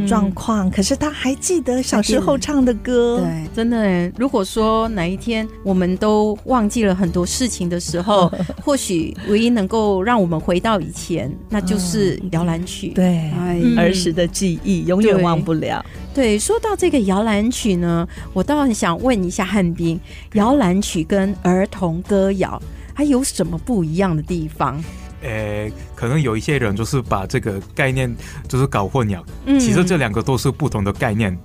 [0.05, 3.21] 状况，可是他还记得小时候唱的歌。
[3.21, 4.11] 对，真的。
[4.19, 8.29] 如果说哪一天我们都忘记了很多事情的时候，
[8.61, 12.89] 或许唯一能够让我们回到以前，那就是摇篮曲。
[12.89, 13.31] 对，
[13.77, 15.85] 儿时的记忆永远忘不了。
[16.15, 19.99] 对，说到这个摇篮曲呢，我倒很想问一下汉斌，
[20.35, 22.61] 摇篮曲跟儿童歌谣。
[22.97, 24.81] 还有什么不一样的地方？
[25.21, 28.15] 呃，可能有一些人就是把这个概念
[28.47, 29.25] 就是搞混了。
[29.47, 31.37] 嗯其实这两个都是不同的概念。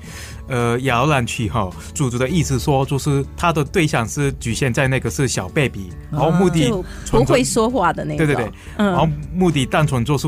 [0.49, 6.73] 呃，摇篮曲哈，主主的意思说就是他的对象是局限在那个是小 baby，然后目的
[7.11, 8.25] 不会说话的那个。
[8.25, 8.87] 对对对，嗯。
[8.87, 10.27] 然后目的单纯就是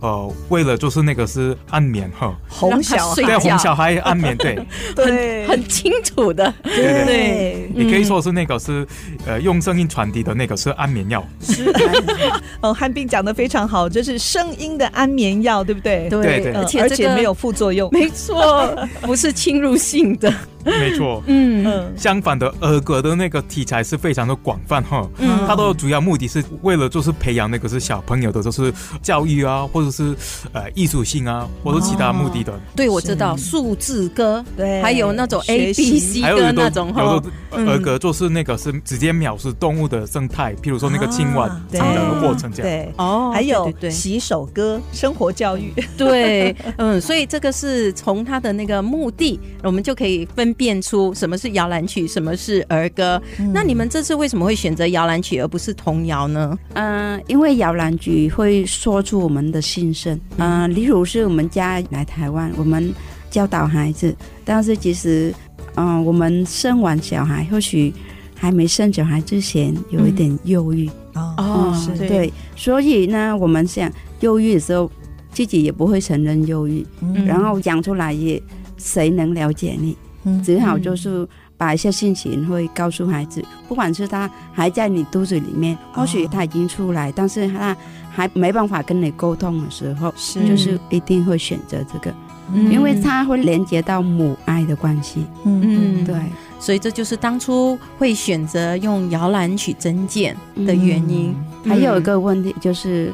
[0.00, 4.58] 呃为了就是那个是安眠哈，哄小孩对，觉哄小孩安眠，对。
[4.96, 5.46] 对。
[5.46, 6.52] 很清楚的。
[6.64, 7.04] 对。
[7.04, 8.86] 对，你可以说是那个是
[9.26, 11.24] 呃用声音传递的那个是安眠药。
[11.40, 11.72] 是
[12.60, 16.08] 哦，汉斌讲的非常好，就是声音的安眠药，对不对？
[16.08, 16.40] 对。
[16.40, 17.88] 对嗯而且这个而且没有副作用。
[17.92, 20.32] 没错，不是侵入性的。
[20.78, 25.08] 没错，嗯嗯相反的，儿歌的那个题材是非常的广泛哈。
[25.18, 28.72] 嗯它的主要目的是为了就是培养那个是小朋友的，就是
[29.02, 30.14] 教育啊，或者是
[30.52, 32.52] 呃艺术性啊，或者其他目的的。
[32.76, 37.20] 对，我知道数字歌，对还有那种 A B C 歌那种哈有。
[37.20, 37.30] 的
[37.70, 42.86] 儿歌就是那个是直接描述动物的生态，譬如说那个青蛙啊成长的过程这样。
[42.86, 45.72] 对，哦还有洗手歌、生活教育。
[45.98, 53.20] 对， 嗯，所以这个是从它的那个目的，我们就可以分辨出什么是摇篮曲，什么是儿歌。
[53.52, 56.58] 那你们这次为什么会选择摇篮曲而不是童谣呢？
[56.74, 60.18] 嗯、因为摇篮曲会说出我们的心声。
[60.38, 62.92] 嗯、例如是我们家来台湾，我们
[63.30, 65.34] 教导孩子，但是其实，
[65.76, 67.92] 嗯、我们生完小孩，或许
[68.34, 70.88] 还没生小孩之前，有一点忧郁。
[71.14, 74.90] 哦哦嗯对对，所以呢，我们想忧郁的时候，
[75.30, 78.42] 自己也不会承认忧郁，嗯然后讲出来也
[78.78, 79.96] 谁能了解你？
[80.24, 87.76] 嗯只好就是把一些心情会告诉孩子，不管是他还在你肚子里面，或许他已经出来，但是他
[88.10, 90.46] 还没办法跟你沟通的时候，是。
[90.46, 92.12] 就是一定会选择这个，
[92.52, 92.72] 嗯。
[92.72, 95.24] 因为他会连接到母爱的关系。
[95.44, 96.04] 嗯嗯。
[96.04, 96.16] 对，
[96.58, 101.34] 所以这就是当初会选择用摇篮曲增减的原因。
[101.64, 103.12] 还有一个问题就是，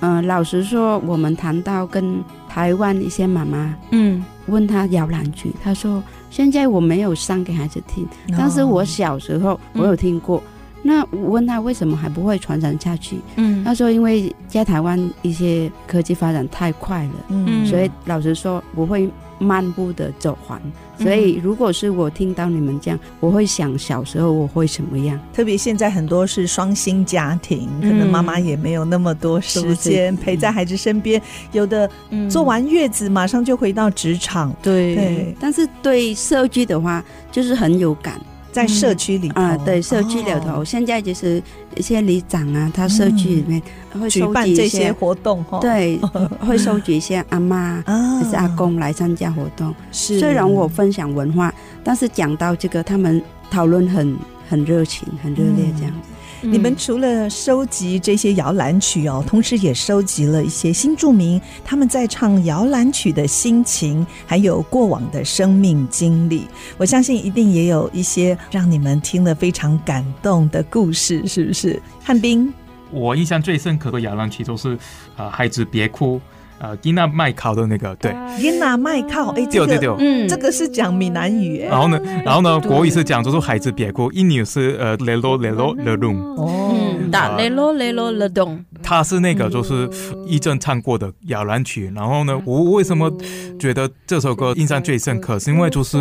[0.00, 4.24] 嗯、老实说，我们谈到跟台湾一些妈妈嗯。
[4.46, 10.42] 问她摇篮曲，她说现在我没有上给孩子听，但是我小时候我有听过。
[10.80, 13.18] 那我问他为什么还不会传承下去？
[13.34, 20.60] 嗯他说因为在台湾一些科技发展太快了，嗯所以老实说不会慢步的走环。
[20.98, 25.18] 所以如果是我听到你们这样，我会想小时候我会什么样？
[25.32, 31.22] 特别现在很多是双薪家庭，可能妈妈也没有那么多时间陪在孩子身边，
[31.52, 34.54] 有的嗯做完月子马上就回到职场。
[34.60, 38.20] 对对，但是对社区的话，就是很有感。
[38.58, 41.40] 在社区里头啊、对，社区里头，哦现在就是
[41.76, 43.62] 一些里长啊，他社区里面
[44.00, 45.60] 会举办这些些，活动哈。
[45.60, 45.96] 对，
[46.44, 49.72] 会收集一些阿妈 啊还是阿公来参加活动。
[49.92, 54.16] 是虽然我分享文化，但是讲到这个，他们讨论很
[54.48, 56.07] 很热情，很热烈这样子。
[56.40, 66.46] 你们除了收集这些摇篮曲哦，同时也收集了一些新著名他们在唱摇篮曲的心情，还有过往的生命经历。
[66.76, 71.82] 我相信一定也有一些让你们听了非常感动的故事，是不是？
[72.02, 72.52] 汉斌，
[72.90, 74.78] 我印象最深刻的摇篮曲就是
[75.16, 76.20] 呃孩子别哭，
[76.58, 78.14] 呃吉娜麦考的那个对。
[78.40, 79.78] 耶娜麦考，哎，这个对。
[79.78, 80.28] 对对，嗯。
[80.28, 81.68] 这个是讲闽南语哎。
[81.68, 89.88] 然后呢，然后呢，国语是讲就是孩子别哭，印尼是呃 lelo lelo lelung，哦嗯，打雷咯雷咯了咚，它是那个就是
[90.26, 91.90] 一正唱过的摇篮曲。
[91.94, 93.10] 然后呢，我为什么
[93.58, 95.38] 觉得这首歌印象最深刻？
[95.38, 95.98] 是因为就是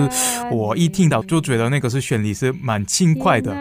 [0.52, 3.56] 我一听到就觉得那个是旋律是蛮轻快的，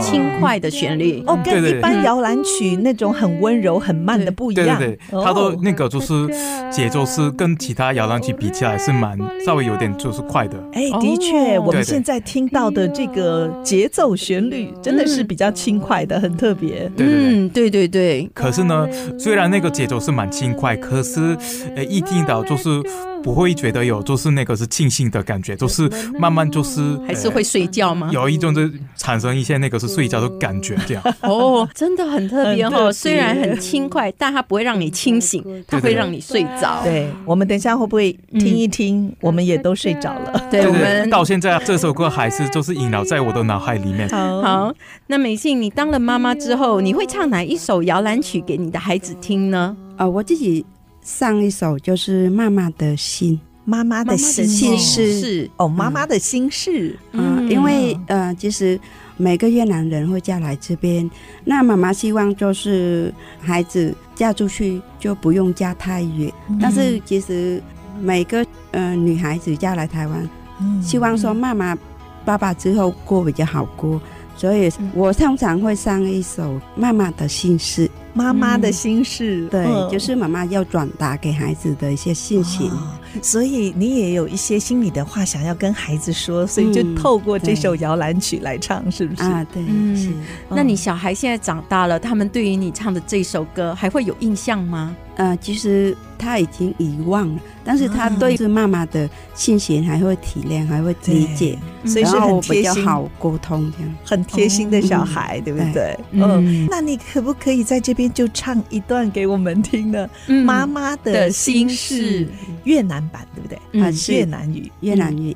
[0.00, 1.22] 轻快的旋律。
[1.26, 4.78] 哦，跟一般摇篮曲那种很温柔、很慢的不一样。
[4.78, 6.28] 对对它的那个就是
[6.70, 10.56] 节奏是跟其他摇篮曲比起来是蛮稍微有点就是快的。
[10.72, 16.90] 哎，的确，哦我们现在听到的这个节奏旋律真的是比较轻快的，很特别。
[16.96, 17.32] 对对对。
[17.34, 18.86] 嗯，对对对，可是呢，
[19.18, 21.36] 虽然那个节奏是蛮轻快，可是
[21.74, 22.82] 呃一听到就是
[23.28, 25.86] 不会觉得有就是那个是庆幸的感觉，就是
[26.18, 28.08] 慢慢就是还是会睡觉吗？
[28.10, 28.62] 有一种就
[28.96, 31.02] 产生一些那个是睡觉的感觉，这样。
[31.20, 32.90] 哦，真的很特别哦。
[32.90, 36.80] 虽然很轻快，但它不会让你清醒，它会让你睡着。
[36.82, 39.14] 对，我们等一下会不会听一听？
[39.20, 40.48] 我们也都睡着了。
[40.50, 44.08] 对，我们到现在这首歌还是就是萦绕在我的脑海里面。
[44.08, 44.74] 好，好。
[45.06, 49.76] 那美信，你当了妈妈之后，你会唱哪一首摇篮曲给你的孩子听呢？
[49.98, 50.64] 啊，我自己
[51.08, 53.40] 上一首就是《妈妈的心。
[53.64, 54.46] 妈妈的心。
[54.46, 55.50] 心事是。
[55.56, 57.50] 哦，妈妈的心事。》啊、嗯。
[57.50, 58.78] 因为呃，其实
[59.16, 61.10] 每个越南人会嫁来这边，
[61.46, 67.60] 那妈妈希望就是孩子嫁出去就不用嫁太远，但是其实
[67.98, 70.28] 每个呃女孩子嫁来台湾，
[70.60, 70.82] 嗯。
[70.82, 71.74] 希望说妈妈、
[72.22, 73.98] 爸爸之后过比较好过，
[74.36, 76.42] 所以我通常会上一首
[76.76, 77.86] 《妈妈的心事》。
[78.18, 79.88] 妈妈的心事，对，嗯。
[79.88, 82.68] 就是妈妈要转达给孩子的一些信息。
[82.68, 89.22] 哦所以你也有一些心里的话想要跟孩子说，所以就透过这首摇篮曲来唱，是不是？
[89.22, 90.10] 啊，对，嗯是。
[90.48, 94.96] 那你小孩现在长大了，他们对于你唱的这首歌还会有印象吗？
[95.16, 105.72] 呃，其实他已经遗忘了，但是他对是妈妈的信息还会体谅，还会理解，所以是很贴心，比较好沟通这样，很贴心的小孩，哦、对不对？
[105.72, 110.08] 对嗯，那你可不可以在这边就唱一段给我们听呢？
[110.28, 112.28] 嗯、妈妈的心事，
[112.62, 113.57] 越南版对不对？
[113.81, 115.35] 啊、嗯，是越南语，越南语。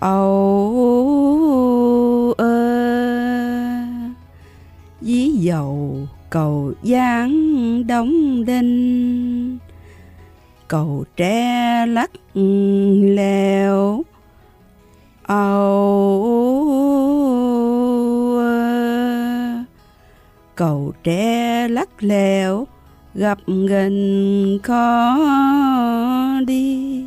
[0.00, 0.74] 哦
[2.38, 4.14] 呃，
[5.00, 6.06] 已有。
[6.30, 9.58] cầu giang đông đình
[10.68, 14.02] cầu tre lắc lèo
[15.22, 16.42] âu
[20.54, 22.66] cầu tre lắc lèo
[23.15, 27.05] gặp gần khó đi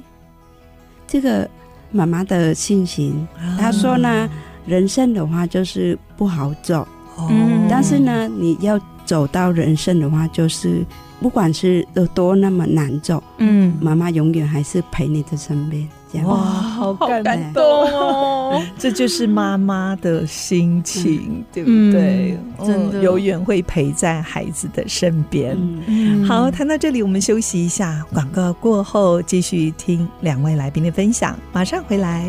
[1.06, 1.48] 这个
[1.90, 3.26] 妈妈的心情，
[3.58, 4.28] 她说呢，
[4.66, 6.86] 人生的话就是不好走，
[7.30, 8.80] 嗯，但是呢，你要。
[9.06, 10.84] 走到人生的话，就是
[11.20, 15.88] 不管是有多那么难走，嗯，妈妈永远还是陪你在身边。
[16.24, 18.62] 哇，好感动哦！
[18.78, 22.38] 这就是妈妈的心情，嗯、对不对？
[22.58, 25.56] 嗯、真的，永远会陪在孩子的身边。
[25.86, 32.26] 嗯、好，谈到这里，我们休息一下，广告过后继续听两位来宾的分享，马上回来。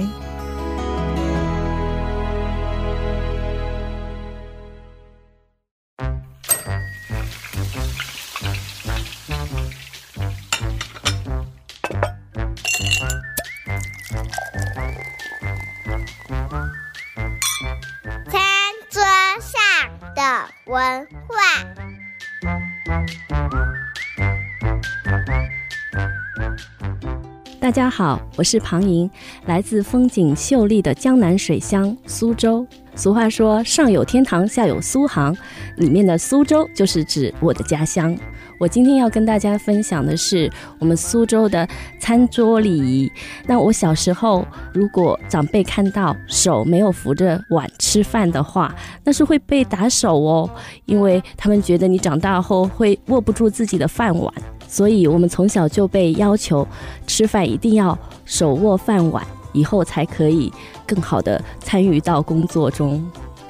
[27.67, 29.11] 大家好，我是庞莹，
[29.45, 32.65] 来自风景秀丽的江南水乡苏州。
[32.97, 35.37] 俗话说“上有天堂，下有苏杭”，
[35.77, 38.17] 里面的苏州就是指我的家乡。
[38.59, 41.67] 我今天要跟大家分享的是我们苏州的
[41.99, 43.09] 餐桌礼仪。
[43.45, 44.43] 那我小时候，
[44.73, 48.73] 如果长辈看到手没有扶着碗吃饭的话，
[49.03, 50.49] 那是会被打手哦，
[50.85, 54.33] 因为他们觉得你长大后会握不住自己的饭碗。
[54.67, 56.67] 所以我们从小就被要求
[57.05, 59.23] 吃饭一定要手握饭碗，
[59.57, 60.51] 以后才可以
[60.85, 63.03] 更好的参与到工作中。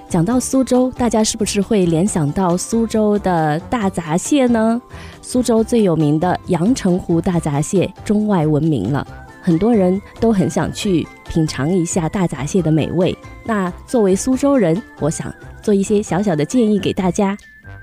[0.09, 4.81] 讲到苏州，大家是不是会联想到苏州的大闸蟹呢？
[5.21, 9.05] 苏州最有名的阳澄湖大闸蟹中外闻名了，
[9.41, 13.13] 很多人都很想去品尝一下大闸蟹的美味。
[13.43, 17.37] 那作为苏州人，我想做一些小小的建议给大家。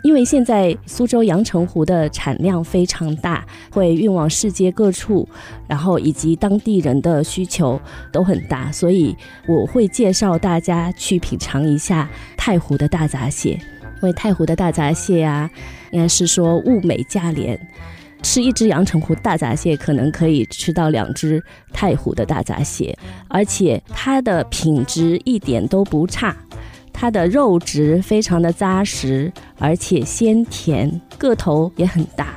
[0.05, 5.26] 因为现在苏州阳澄湖的产量非常大，会运往世界各处，
[5.66, 7.80] 然后以及当地人的需求
[8.12, 9.16] 都很大，所以
[9.48, 13.52] 我会介绍大家去品尝一下太湖的大闸蟹。
[13.52, 15.50] 因为太湖的大闸蟹啊，
[15.90, 17.59] 应该是说物美价廉，
[18.20, 21.42] 吃一只阳澄湖大闸蟹可能可以吃到两只
[21.72, 22.94] 太湖的大闸蟹，
[23.26, 26.36] 而且它的品质一点都不差。
[26.97, 32.28] 它的肉质非常的扎实，而且鲜甜，个头也很大。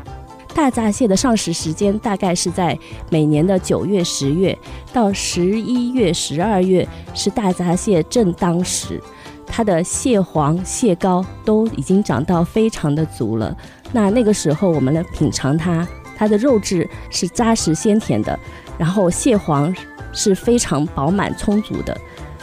[0.53, 2.77] 大闸蟹的上市时间大概是在
[3.11, 4.57] 每年的九月、十月
[4.91, 8.99] 到十一月、十二月，是大闸蟹正当时。
[9.45, 13.55] 它的蟹黄、蟹膏都已经长到非常的足了。
[13.93, 15.87] 那那个时候我们来品尝它，
[16.17, 18.37] 它的肉质是扎实鲜甜的，
[18.77, 19.73] 然后蟹黄
[20.11, 21.95] 是非常饱满充足的，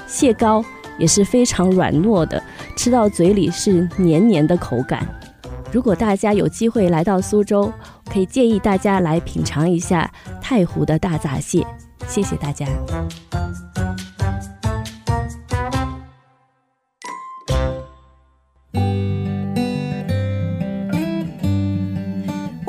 [0.07, 0.65] 蟹膏。
[0.99, 2.43] 也是非常软糯的，
[2.77, 5.07] 吃到嘴里是黏黏的口感。
[5.73, 7.73] 如果大家有机会来到苏州，
[8.09, 10.09] 可以建议大家来品尝一下
[10.41, 11.67] 太湖的大闸蟹。
[12.07, 12.67] 谢谢大家。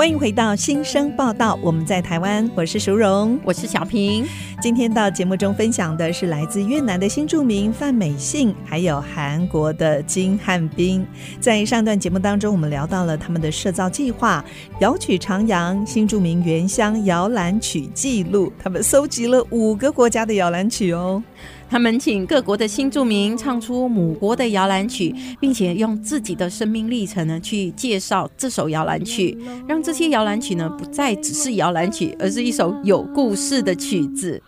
[0.05, 4.23] 欢迎回到新生报道，我们在台湾，我是淑荣，我是小平。
[4.61, 11.03] 今天到节目中分享的是来自越南的新著名范美信，还有韩国的金汉斌。
[11.39, 14.45] 在上段节目当中，我们聊到了他们的社造计划
[14.79, 21.23] “摇曲徜徉新著名原乡摇篮曲记录”，他们搜集了五个国家的摇篮曲哦。
[21.69, 29.37] 他们请各国的新住民唱出母国的摇篮曲，并且用自己的生命历程呢去介绍这首摇篮曲，
[29.67, 34.41] 让这些摇篮曲呢不再只是摇篮曲，而是一首有故事的曲子。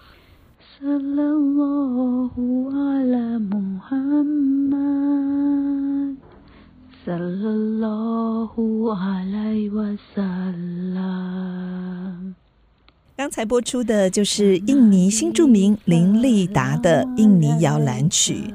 [13.18, 18.53] 刚才播出的就是印尼新著名林立达的印尼摇篮曲。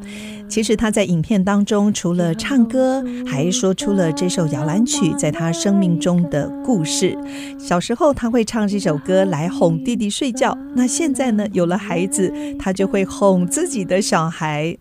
[0.48, 7.18] 其实他在影片当中除了唱歌，还说出了这首摇篮曲在他生命中的故事。
[7.58, 14.78] 小时候他会唱这首歌来哄弟弟睡觉，那现在呢，有了孩子，他就会哄自己的小孩。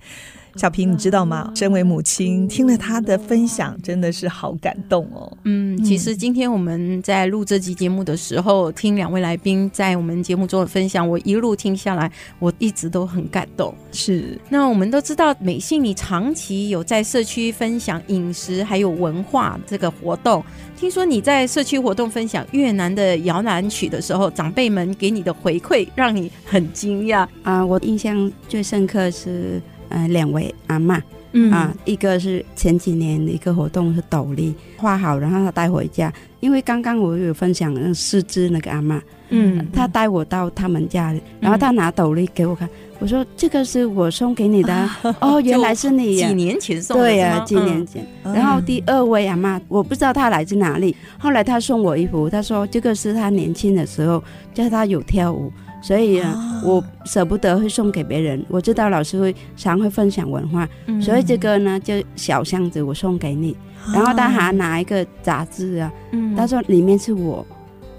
[0.56, 1.52] 小平，你知道吗？
[1.56, 5.38] 身为母亲，听了他的分享，真的是好感动哦。
[5.46, 13.74] 嗯，其实今天我们在录这集节目的时候，听两位来宾在我们节目中的分享，我一路听下来，我一直都很感动。
[13.92, 20.44] 是，那我们都知道，美信你长期有在社区分享饮食还有文化这个活动。
[20.76, 27.66] 听说你在社区活动分享越南的摇篮曲的时候，长辈们给你的回馈让你很惊讶啊！
[27.66, 29.62] 我印象最深刻是。
[29.92, 31.00] 呃，两位阿嬷，
[31.34, 36.12] 嗯啊，一个是前几年的一个活动是斗笠画好，然后他带回家。
[36.40, 42.68] 因为刚刚我有分享那四肢那个阿嬷，嗯，他带我到他们家里，然后他拿斗笠给我看，
[42.98, 48.04] 我说这个是我送给你的，啊， 哦，原来是你，几年前送的，对呀，啊，几年前。
[48.24, 55.54] 嗯，然后第二位阿嬷，我不知道她来自哪里，后来她送我衣服，她说这个是她年轻的时候，叫她有跳舞。
[55.82, 58.46] 所以啊，我舍不得会送给别人。
[58.48, 63.58] 我知道老师会常会分享文化，嗯、所以这个呢，就小箱子我送给你。
[63.94, 67.46] 然后他还拿一个杂志啊，嗯、他说里面是我。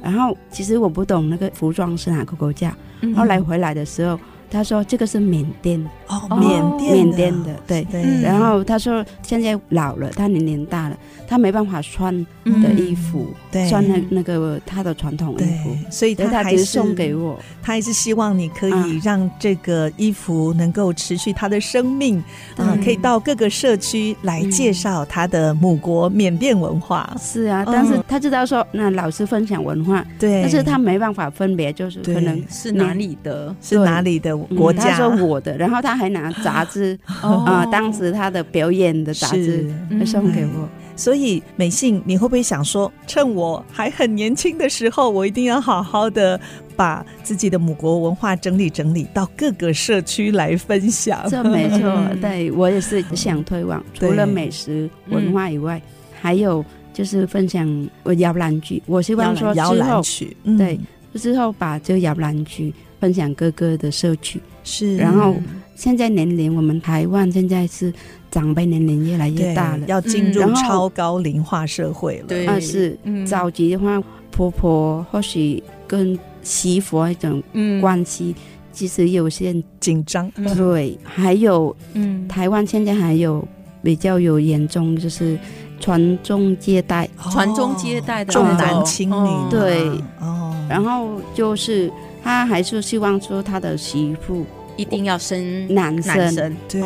[0.02, 2.74] 然后其实我不懂那个服装是哪个国家。
[3.00, 4.18] 嗯、后来回来的时候。
[4.54, 7.86] 他说：“这个是缅甸哦，缅甸缅甸的，对。
[8.22, 10.98] 然后他说现在老了，他年龄大了，
[11.32, 12.14] 他没办法穿
[12.44, 13.66] 的衣服，对。
[13.70, 17.40] 穿那那个他的传统衣服，所以他还是送给我。
[17.62, 22.22] 他还是希望你可以让这个衣服能够持续他的生命
[22.58, 27.16] 啊，可以到各个社区来介绍他的母国缅甸文化。
[27.18, 37.44] 是啊，但是他知道说那老师分享文化，对，但是他没办法分别，就是可能是哪里的，是哪里的。”国家、嗯、他说我的，然后他还拿杂志啊、 哦。
[37.46, 39.72] 呃，当时他的表演的杂志
[40.04, 40.68] 送给我。
[40.94, 46.38] 所以美信，你会不会想说，趁我还很年轻的时候，我一定要好好的
[46.76, 51.22] 把自己的母国文化整理整理，到各个社区来分享？
[51.28, 55.82] 这没错， 对我也是想推广，除了美食文化以外，嗯、
[56.20, 58.82] 还有就是分享我摇篮曲。
[58.86, 60.78] 我希望说之后，摇篮曲，对，
[61.14, 62.72] 之后把这个摇篮曲。
[63.02, 64.40] 分享哥哥的社区。
[64.62, 65.34] 是，然后
[65.74, 67.92] 现在年龄，我们台湾现在是
[68.30, 72.26] 长辈年龄越来越大了，要进入超高龄化社会了。
[72.28, 72.96] 对，是
[73.26, 74.00] 早期的话，
[74.30, 77.42] 婆婆或许跟媳妇那种
[77.80, 78.36] 关系
[78.70, 80.30] 其实有些紧张。
[80.54, 83.44] 对，还有，嗯，台湾现在还有
[83.82, 85.36] 比较有严重，就是
[85.80, 89.50] 传宗接代，传宗接代的重男轻女。
[89.50, 89.88] 对，
[90.20, 91.92] 哦，然后就是。
[92.22, 94.46] 他还是希望说他的媳妇
[94.76, 96.56] 一定要生男生，男生。
[96.68, 96.82] 对，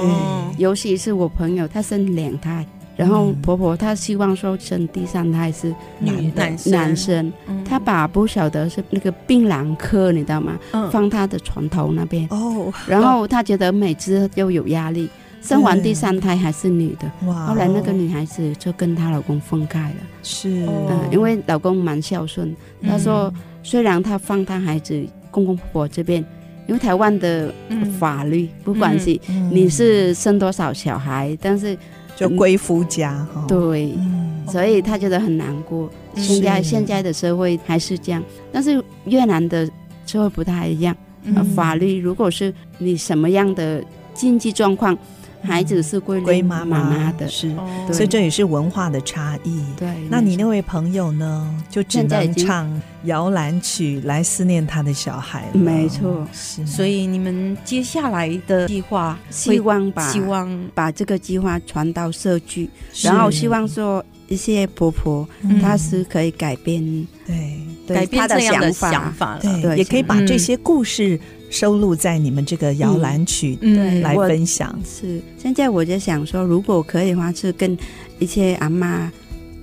[0.58, 2.66] 尤其是我朋友，他生两胎，
[2.96, 7.32] 然后婆婆她希望说生第三胎是女男男生，
[7.64, 10.58] 他把不晓得是那个槟榔科，你知道吗？
[10.90, 12.26] 放她的床头那边。
[12.30, 15.08] 哦，然后她觉得每次又有压力，
[15.40, 17.08] 生完第三胎还是女的，
[17.46, 23.32] 后来那个女孩子就跟她老公分开了，是，嗯，因为老公蛮孝顺，他说
[23.62, 25.06] 虽然他放他孩子。
[25.36, 26.24] 公公婆婆这边，
[26.66, 27.52] 因为台湾的
[27.98, 29.20] 法律，嗯、不管是
[29.52, 31.76] 你是生多少小孩，嗯、但是
[32.16, 33.26] 就归夫家。
[33.36, 35.90] 嗯、对，嗯、所以他觉得很难过。
[36.14, 39.68] 现在现在的社会还是这样，但是越南的
[40.06, 40.96] 社会不太一样。
[41.24, 43.84] 嗯、法律如果是你什么样的
[44.14, 44.96] 经济状况。
[45.42, 47.54] 孩子是归归妈妈的，是，
[47.92, 49.62] 所以这也是文化的差异。
[49.76, 51.54] 对，那你那位朋友呢？
[51.70, 52.70] 就只能唱
[53.04, 55.44] 摇篮曲来思念他的小孩。
[55.52, 56.66] 没错，是。
[56.66, 62.68] 所以你们接下来的计划，希望把希望把这个计划传到社区，
[63.02, 65.28] 然后希望说一些婆婆，
[65.60, 71.18] 她是可以改变，对，改变这样的想法，对，也可以把这些故事。
[71.48, 74.76] 收录在你们这个摇篮曲，对，来分享。
[74.84, 77.78] 是，现在我就想说，如果可以的话，是跟
[78.18, 79.10] 一些阿妈。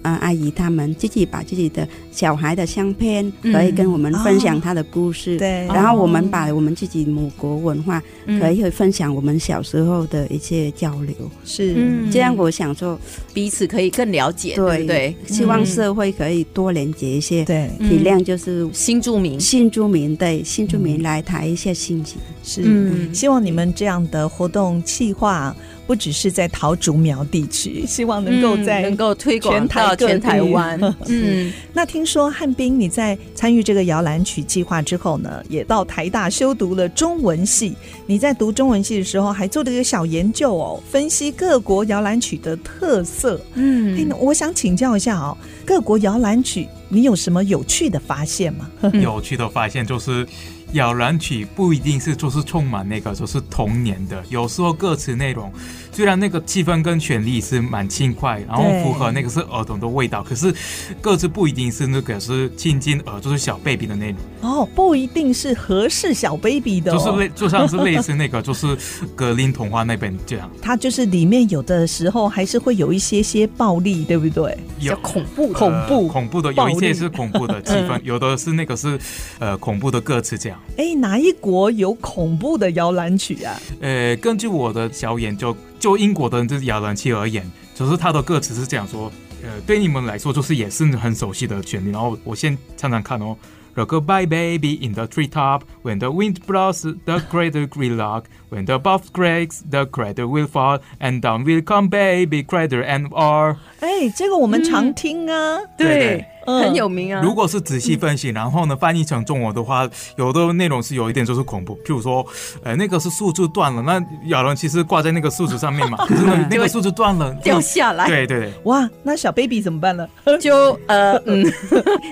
[0.04, 5.38] 啊，阿姨他们自己把自己的小孩的相片，可以跟我们分享他的故事。
[5.38, 8.02] 对，然后我们把我们自己母国文化，
[8.40, 11.16] 可以分享我们小时候的一些交流。
[11.44, 11.76] 是，
[12.12, 13.00] 这样我想说，
[13.34, 14.86] 彼此可以更了解，对。
[14.86, 15.16] 对？
[15.26, 22.20] 希望社会可以多连接一些，对，体谅就是新住民，新住民对新住民来谈一些心情。
[22.44, 25.56] 是，希望你们这样的活动计划。
[25.86, 30.80] 不只是在桃竹苗地区，希望能够在能够推广到全台湾。
[31.08, 37.76] 嗯，那听说汉斌你在参与这个摇篮曲计划之后呢，也到台大修读了中文系。
[38.06, 43.40] 你在读中文系的时候，还做了一个小研究哦，分析各国摇篮曲的特色。
[43.56, 48.70] 嗯，哎，我想请教一下哦，各国摇篮曲你有什么有趣的发现吗？
[49.02, 50.26] 有趣的发现就是。
[50.74, 55.52] 摇篮曲不一定是就是充满那个就是童年的，有时候歌词内容
[55.92, 60.54] 虽然那个气氛跟旋律是蛮轻快，然后符合那个是儿童的味道，可是
[61.02, 68.76] 歌词不一定是那个是亲近儿，就是小 baby 的那种 哦，不一定是合适小 baby 的，哦， 就是类就像是类似那个就是
[69.16, 74.58] 格林童话那边这样，它就是里面有的时候还是会有一些些暴力，对不对？
[74.80, 79.00] 有恐怖恐怖恐怖的，有一些是恐怖的 气氛，有的是那个是
[79.40, 80.60] 呃恐怖的歌词这样。
[80.78, 83.60] 哎，哪一国有恐怖的摇篮曲啊？
[83.82, 89.12] 呃，根据我的小研究，就英国的这摇篮曲而言，就是它的歌词是这样说：
[89.44, 91.92] 呃，对你们来说就是也是很熟悉的旋律。
[91.92, 93.38] 然后我先唱唱看哦。
[93.76, 99.02] Rock-a-bye baby in the treetop, when the wind blows, the Greater Green Lock When the bough
[99.12, 103.56] breaks, the cradle will fall, and down will come baby cradle and all。
[103.80, 106.26] 哎，这个我们常听啊，嗯、对。
[106.46, 107.22] 很有名啊！
[107.24, 112.26] 如果是仔细分析，然后呢，翻译成中文的话，有的内容是有一点就是恐怖，譬如说，
[112.66, 120.06] 呃，那个是树枝断了，那亚伦其实挂在那个树枝上面嘛， 可是呢，那个树枝断了掉下来，对对对，哇，那小 baby 怎么办呢？
[120.38, 121.50] 就呃嗯，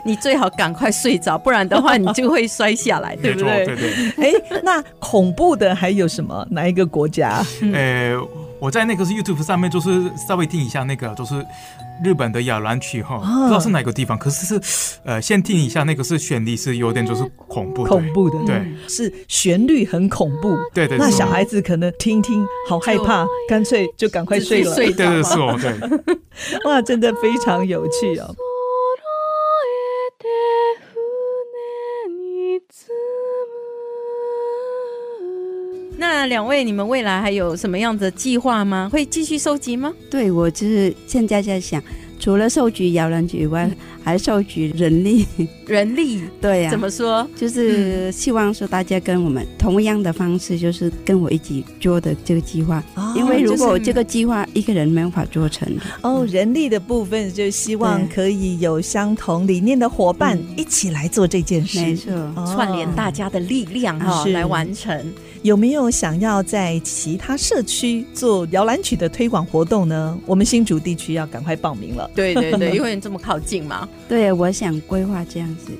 [0.06, 3.66] 你最好赶快睡着，不然的话你就会摔下来，对不对？
[3.66, 3.92] 对对。
[4.16, 6.31] 哎，那恐怖的还有什么？
[6.50, 7.44] 哪一个国家？
[7.74, 8.16] 呃，
[8.60, 11.46] 我在那个是 YouTube 上面，就是稍微听一下那个，就是。
[12.04, 20.98] 日本的摇篮曲哈，不知道是哪个地方，可是是，呃，先听一下那个是旋律是有点就是恐怖恐怖的，对，是旋律很恐怖，对对。
[20.98, 25.72] 那小孩子可能听听好害怕，干脆就赶快睡了，睡对对是哦，对。
[26.66, 28.36] 哇，真的非常有趣哦。
[36.22, 38.88] 那两位，你们未来还有什么样的计划吗？
[38.94, 39.92] 会继续收集吗？
[40.08, 41.82] 对，我就是现在在想，
[42.20, 43.68] 除了收集摇篮曲以外，
[44.04, 45.26] 还收集人力。
[45.66, 46.72] 人力， 对呀、啊。
[46.72, 47.28] 怎么说？
[47.36, 52.84] 就是希望说大家跟我们同样的方式，就是跟我一起做的这个计划。
[52.94, 55.68] 哦、因为如果这个计划一个人没有法做成，
[56.04, 65.12] 哦，人力的部分就希望可以有相同理念的伙伴一起来做这件事，没错，哦、串联大家的力量哈，来完成。
[65.44, 70.18] 有没有想要在其他社区做摇篮曲的推广活动呢？
[70.26, 72.10] 我们新竹地区要赶快报名了。
[72.14, 73.90] 对对对，因为这么靠近嘛。
[74.08, 75.72] 对，我想规划这样子。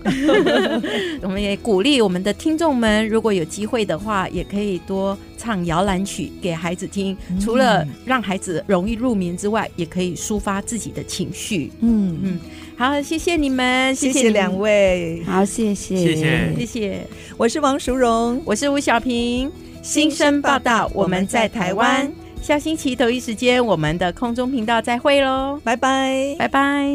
[1.23, 7.17] 我们也鼓励我们的听众们，如果有机会的话，也可以多唱摇篮曲给孩子听。
[7.41, 11.71] 除了让孩子容易入眠之外，也可以抒发自己的情绪。
[11.81, 12.41] 嗯嗯。
[12.77, 17.07] 好，谢谢你们，谢谢两位，好，谢谢，谢谢，谢谢。
[17.37, 19.51] 我是王淑荣，我是吴小平，
[19.83, 22.11] 新生报道，我们在台湾。
[22.43, 26.89] 下星期同一时间，我们的空中频道再会喽，拜拜，拜拜。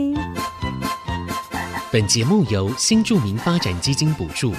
[1.92, 4.54] 本节目由新著名发展基金补助。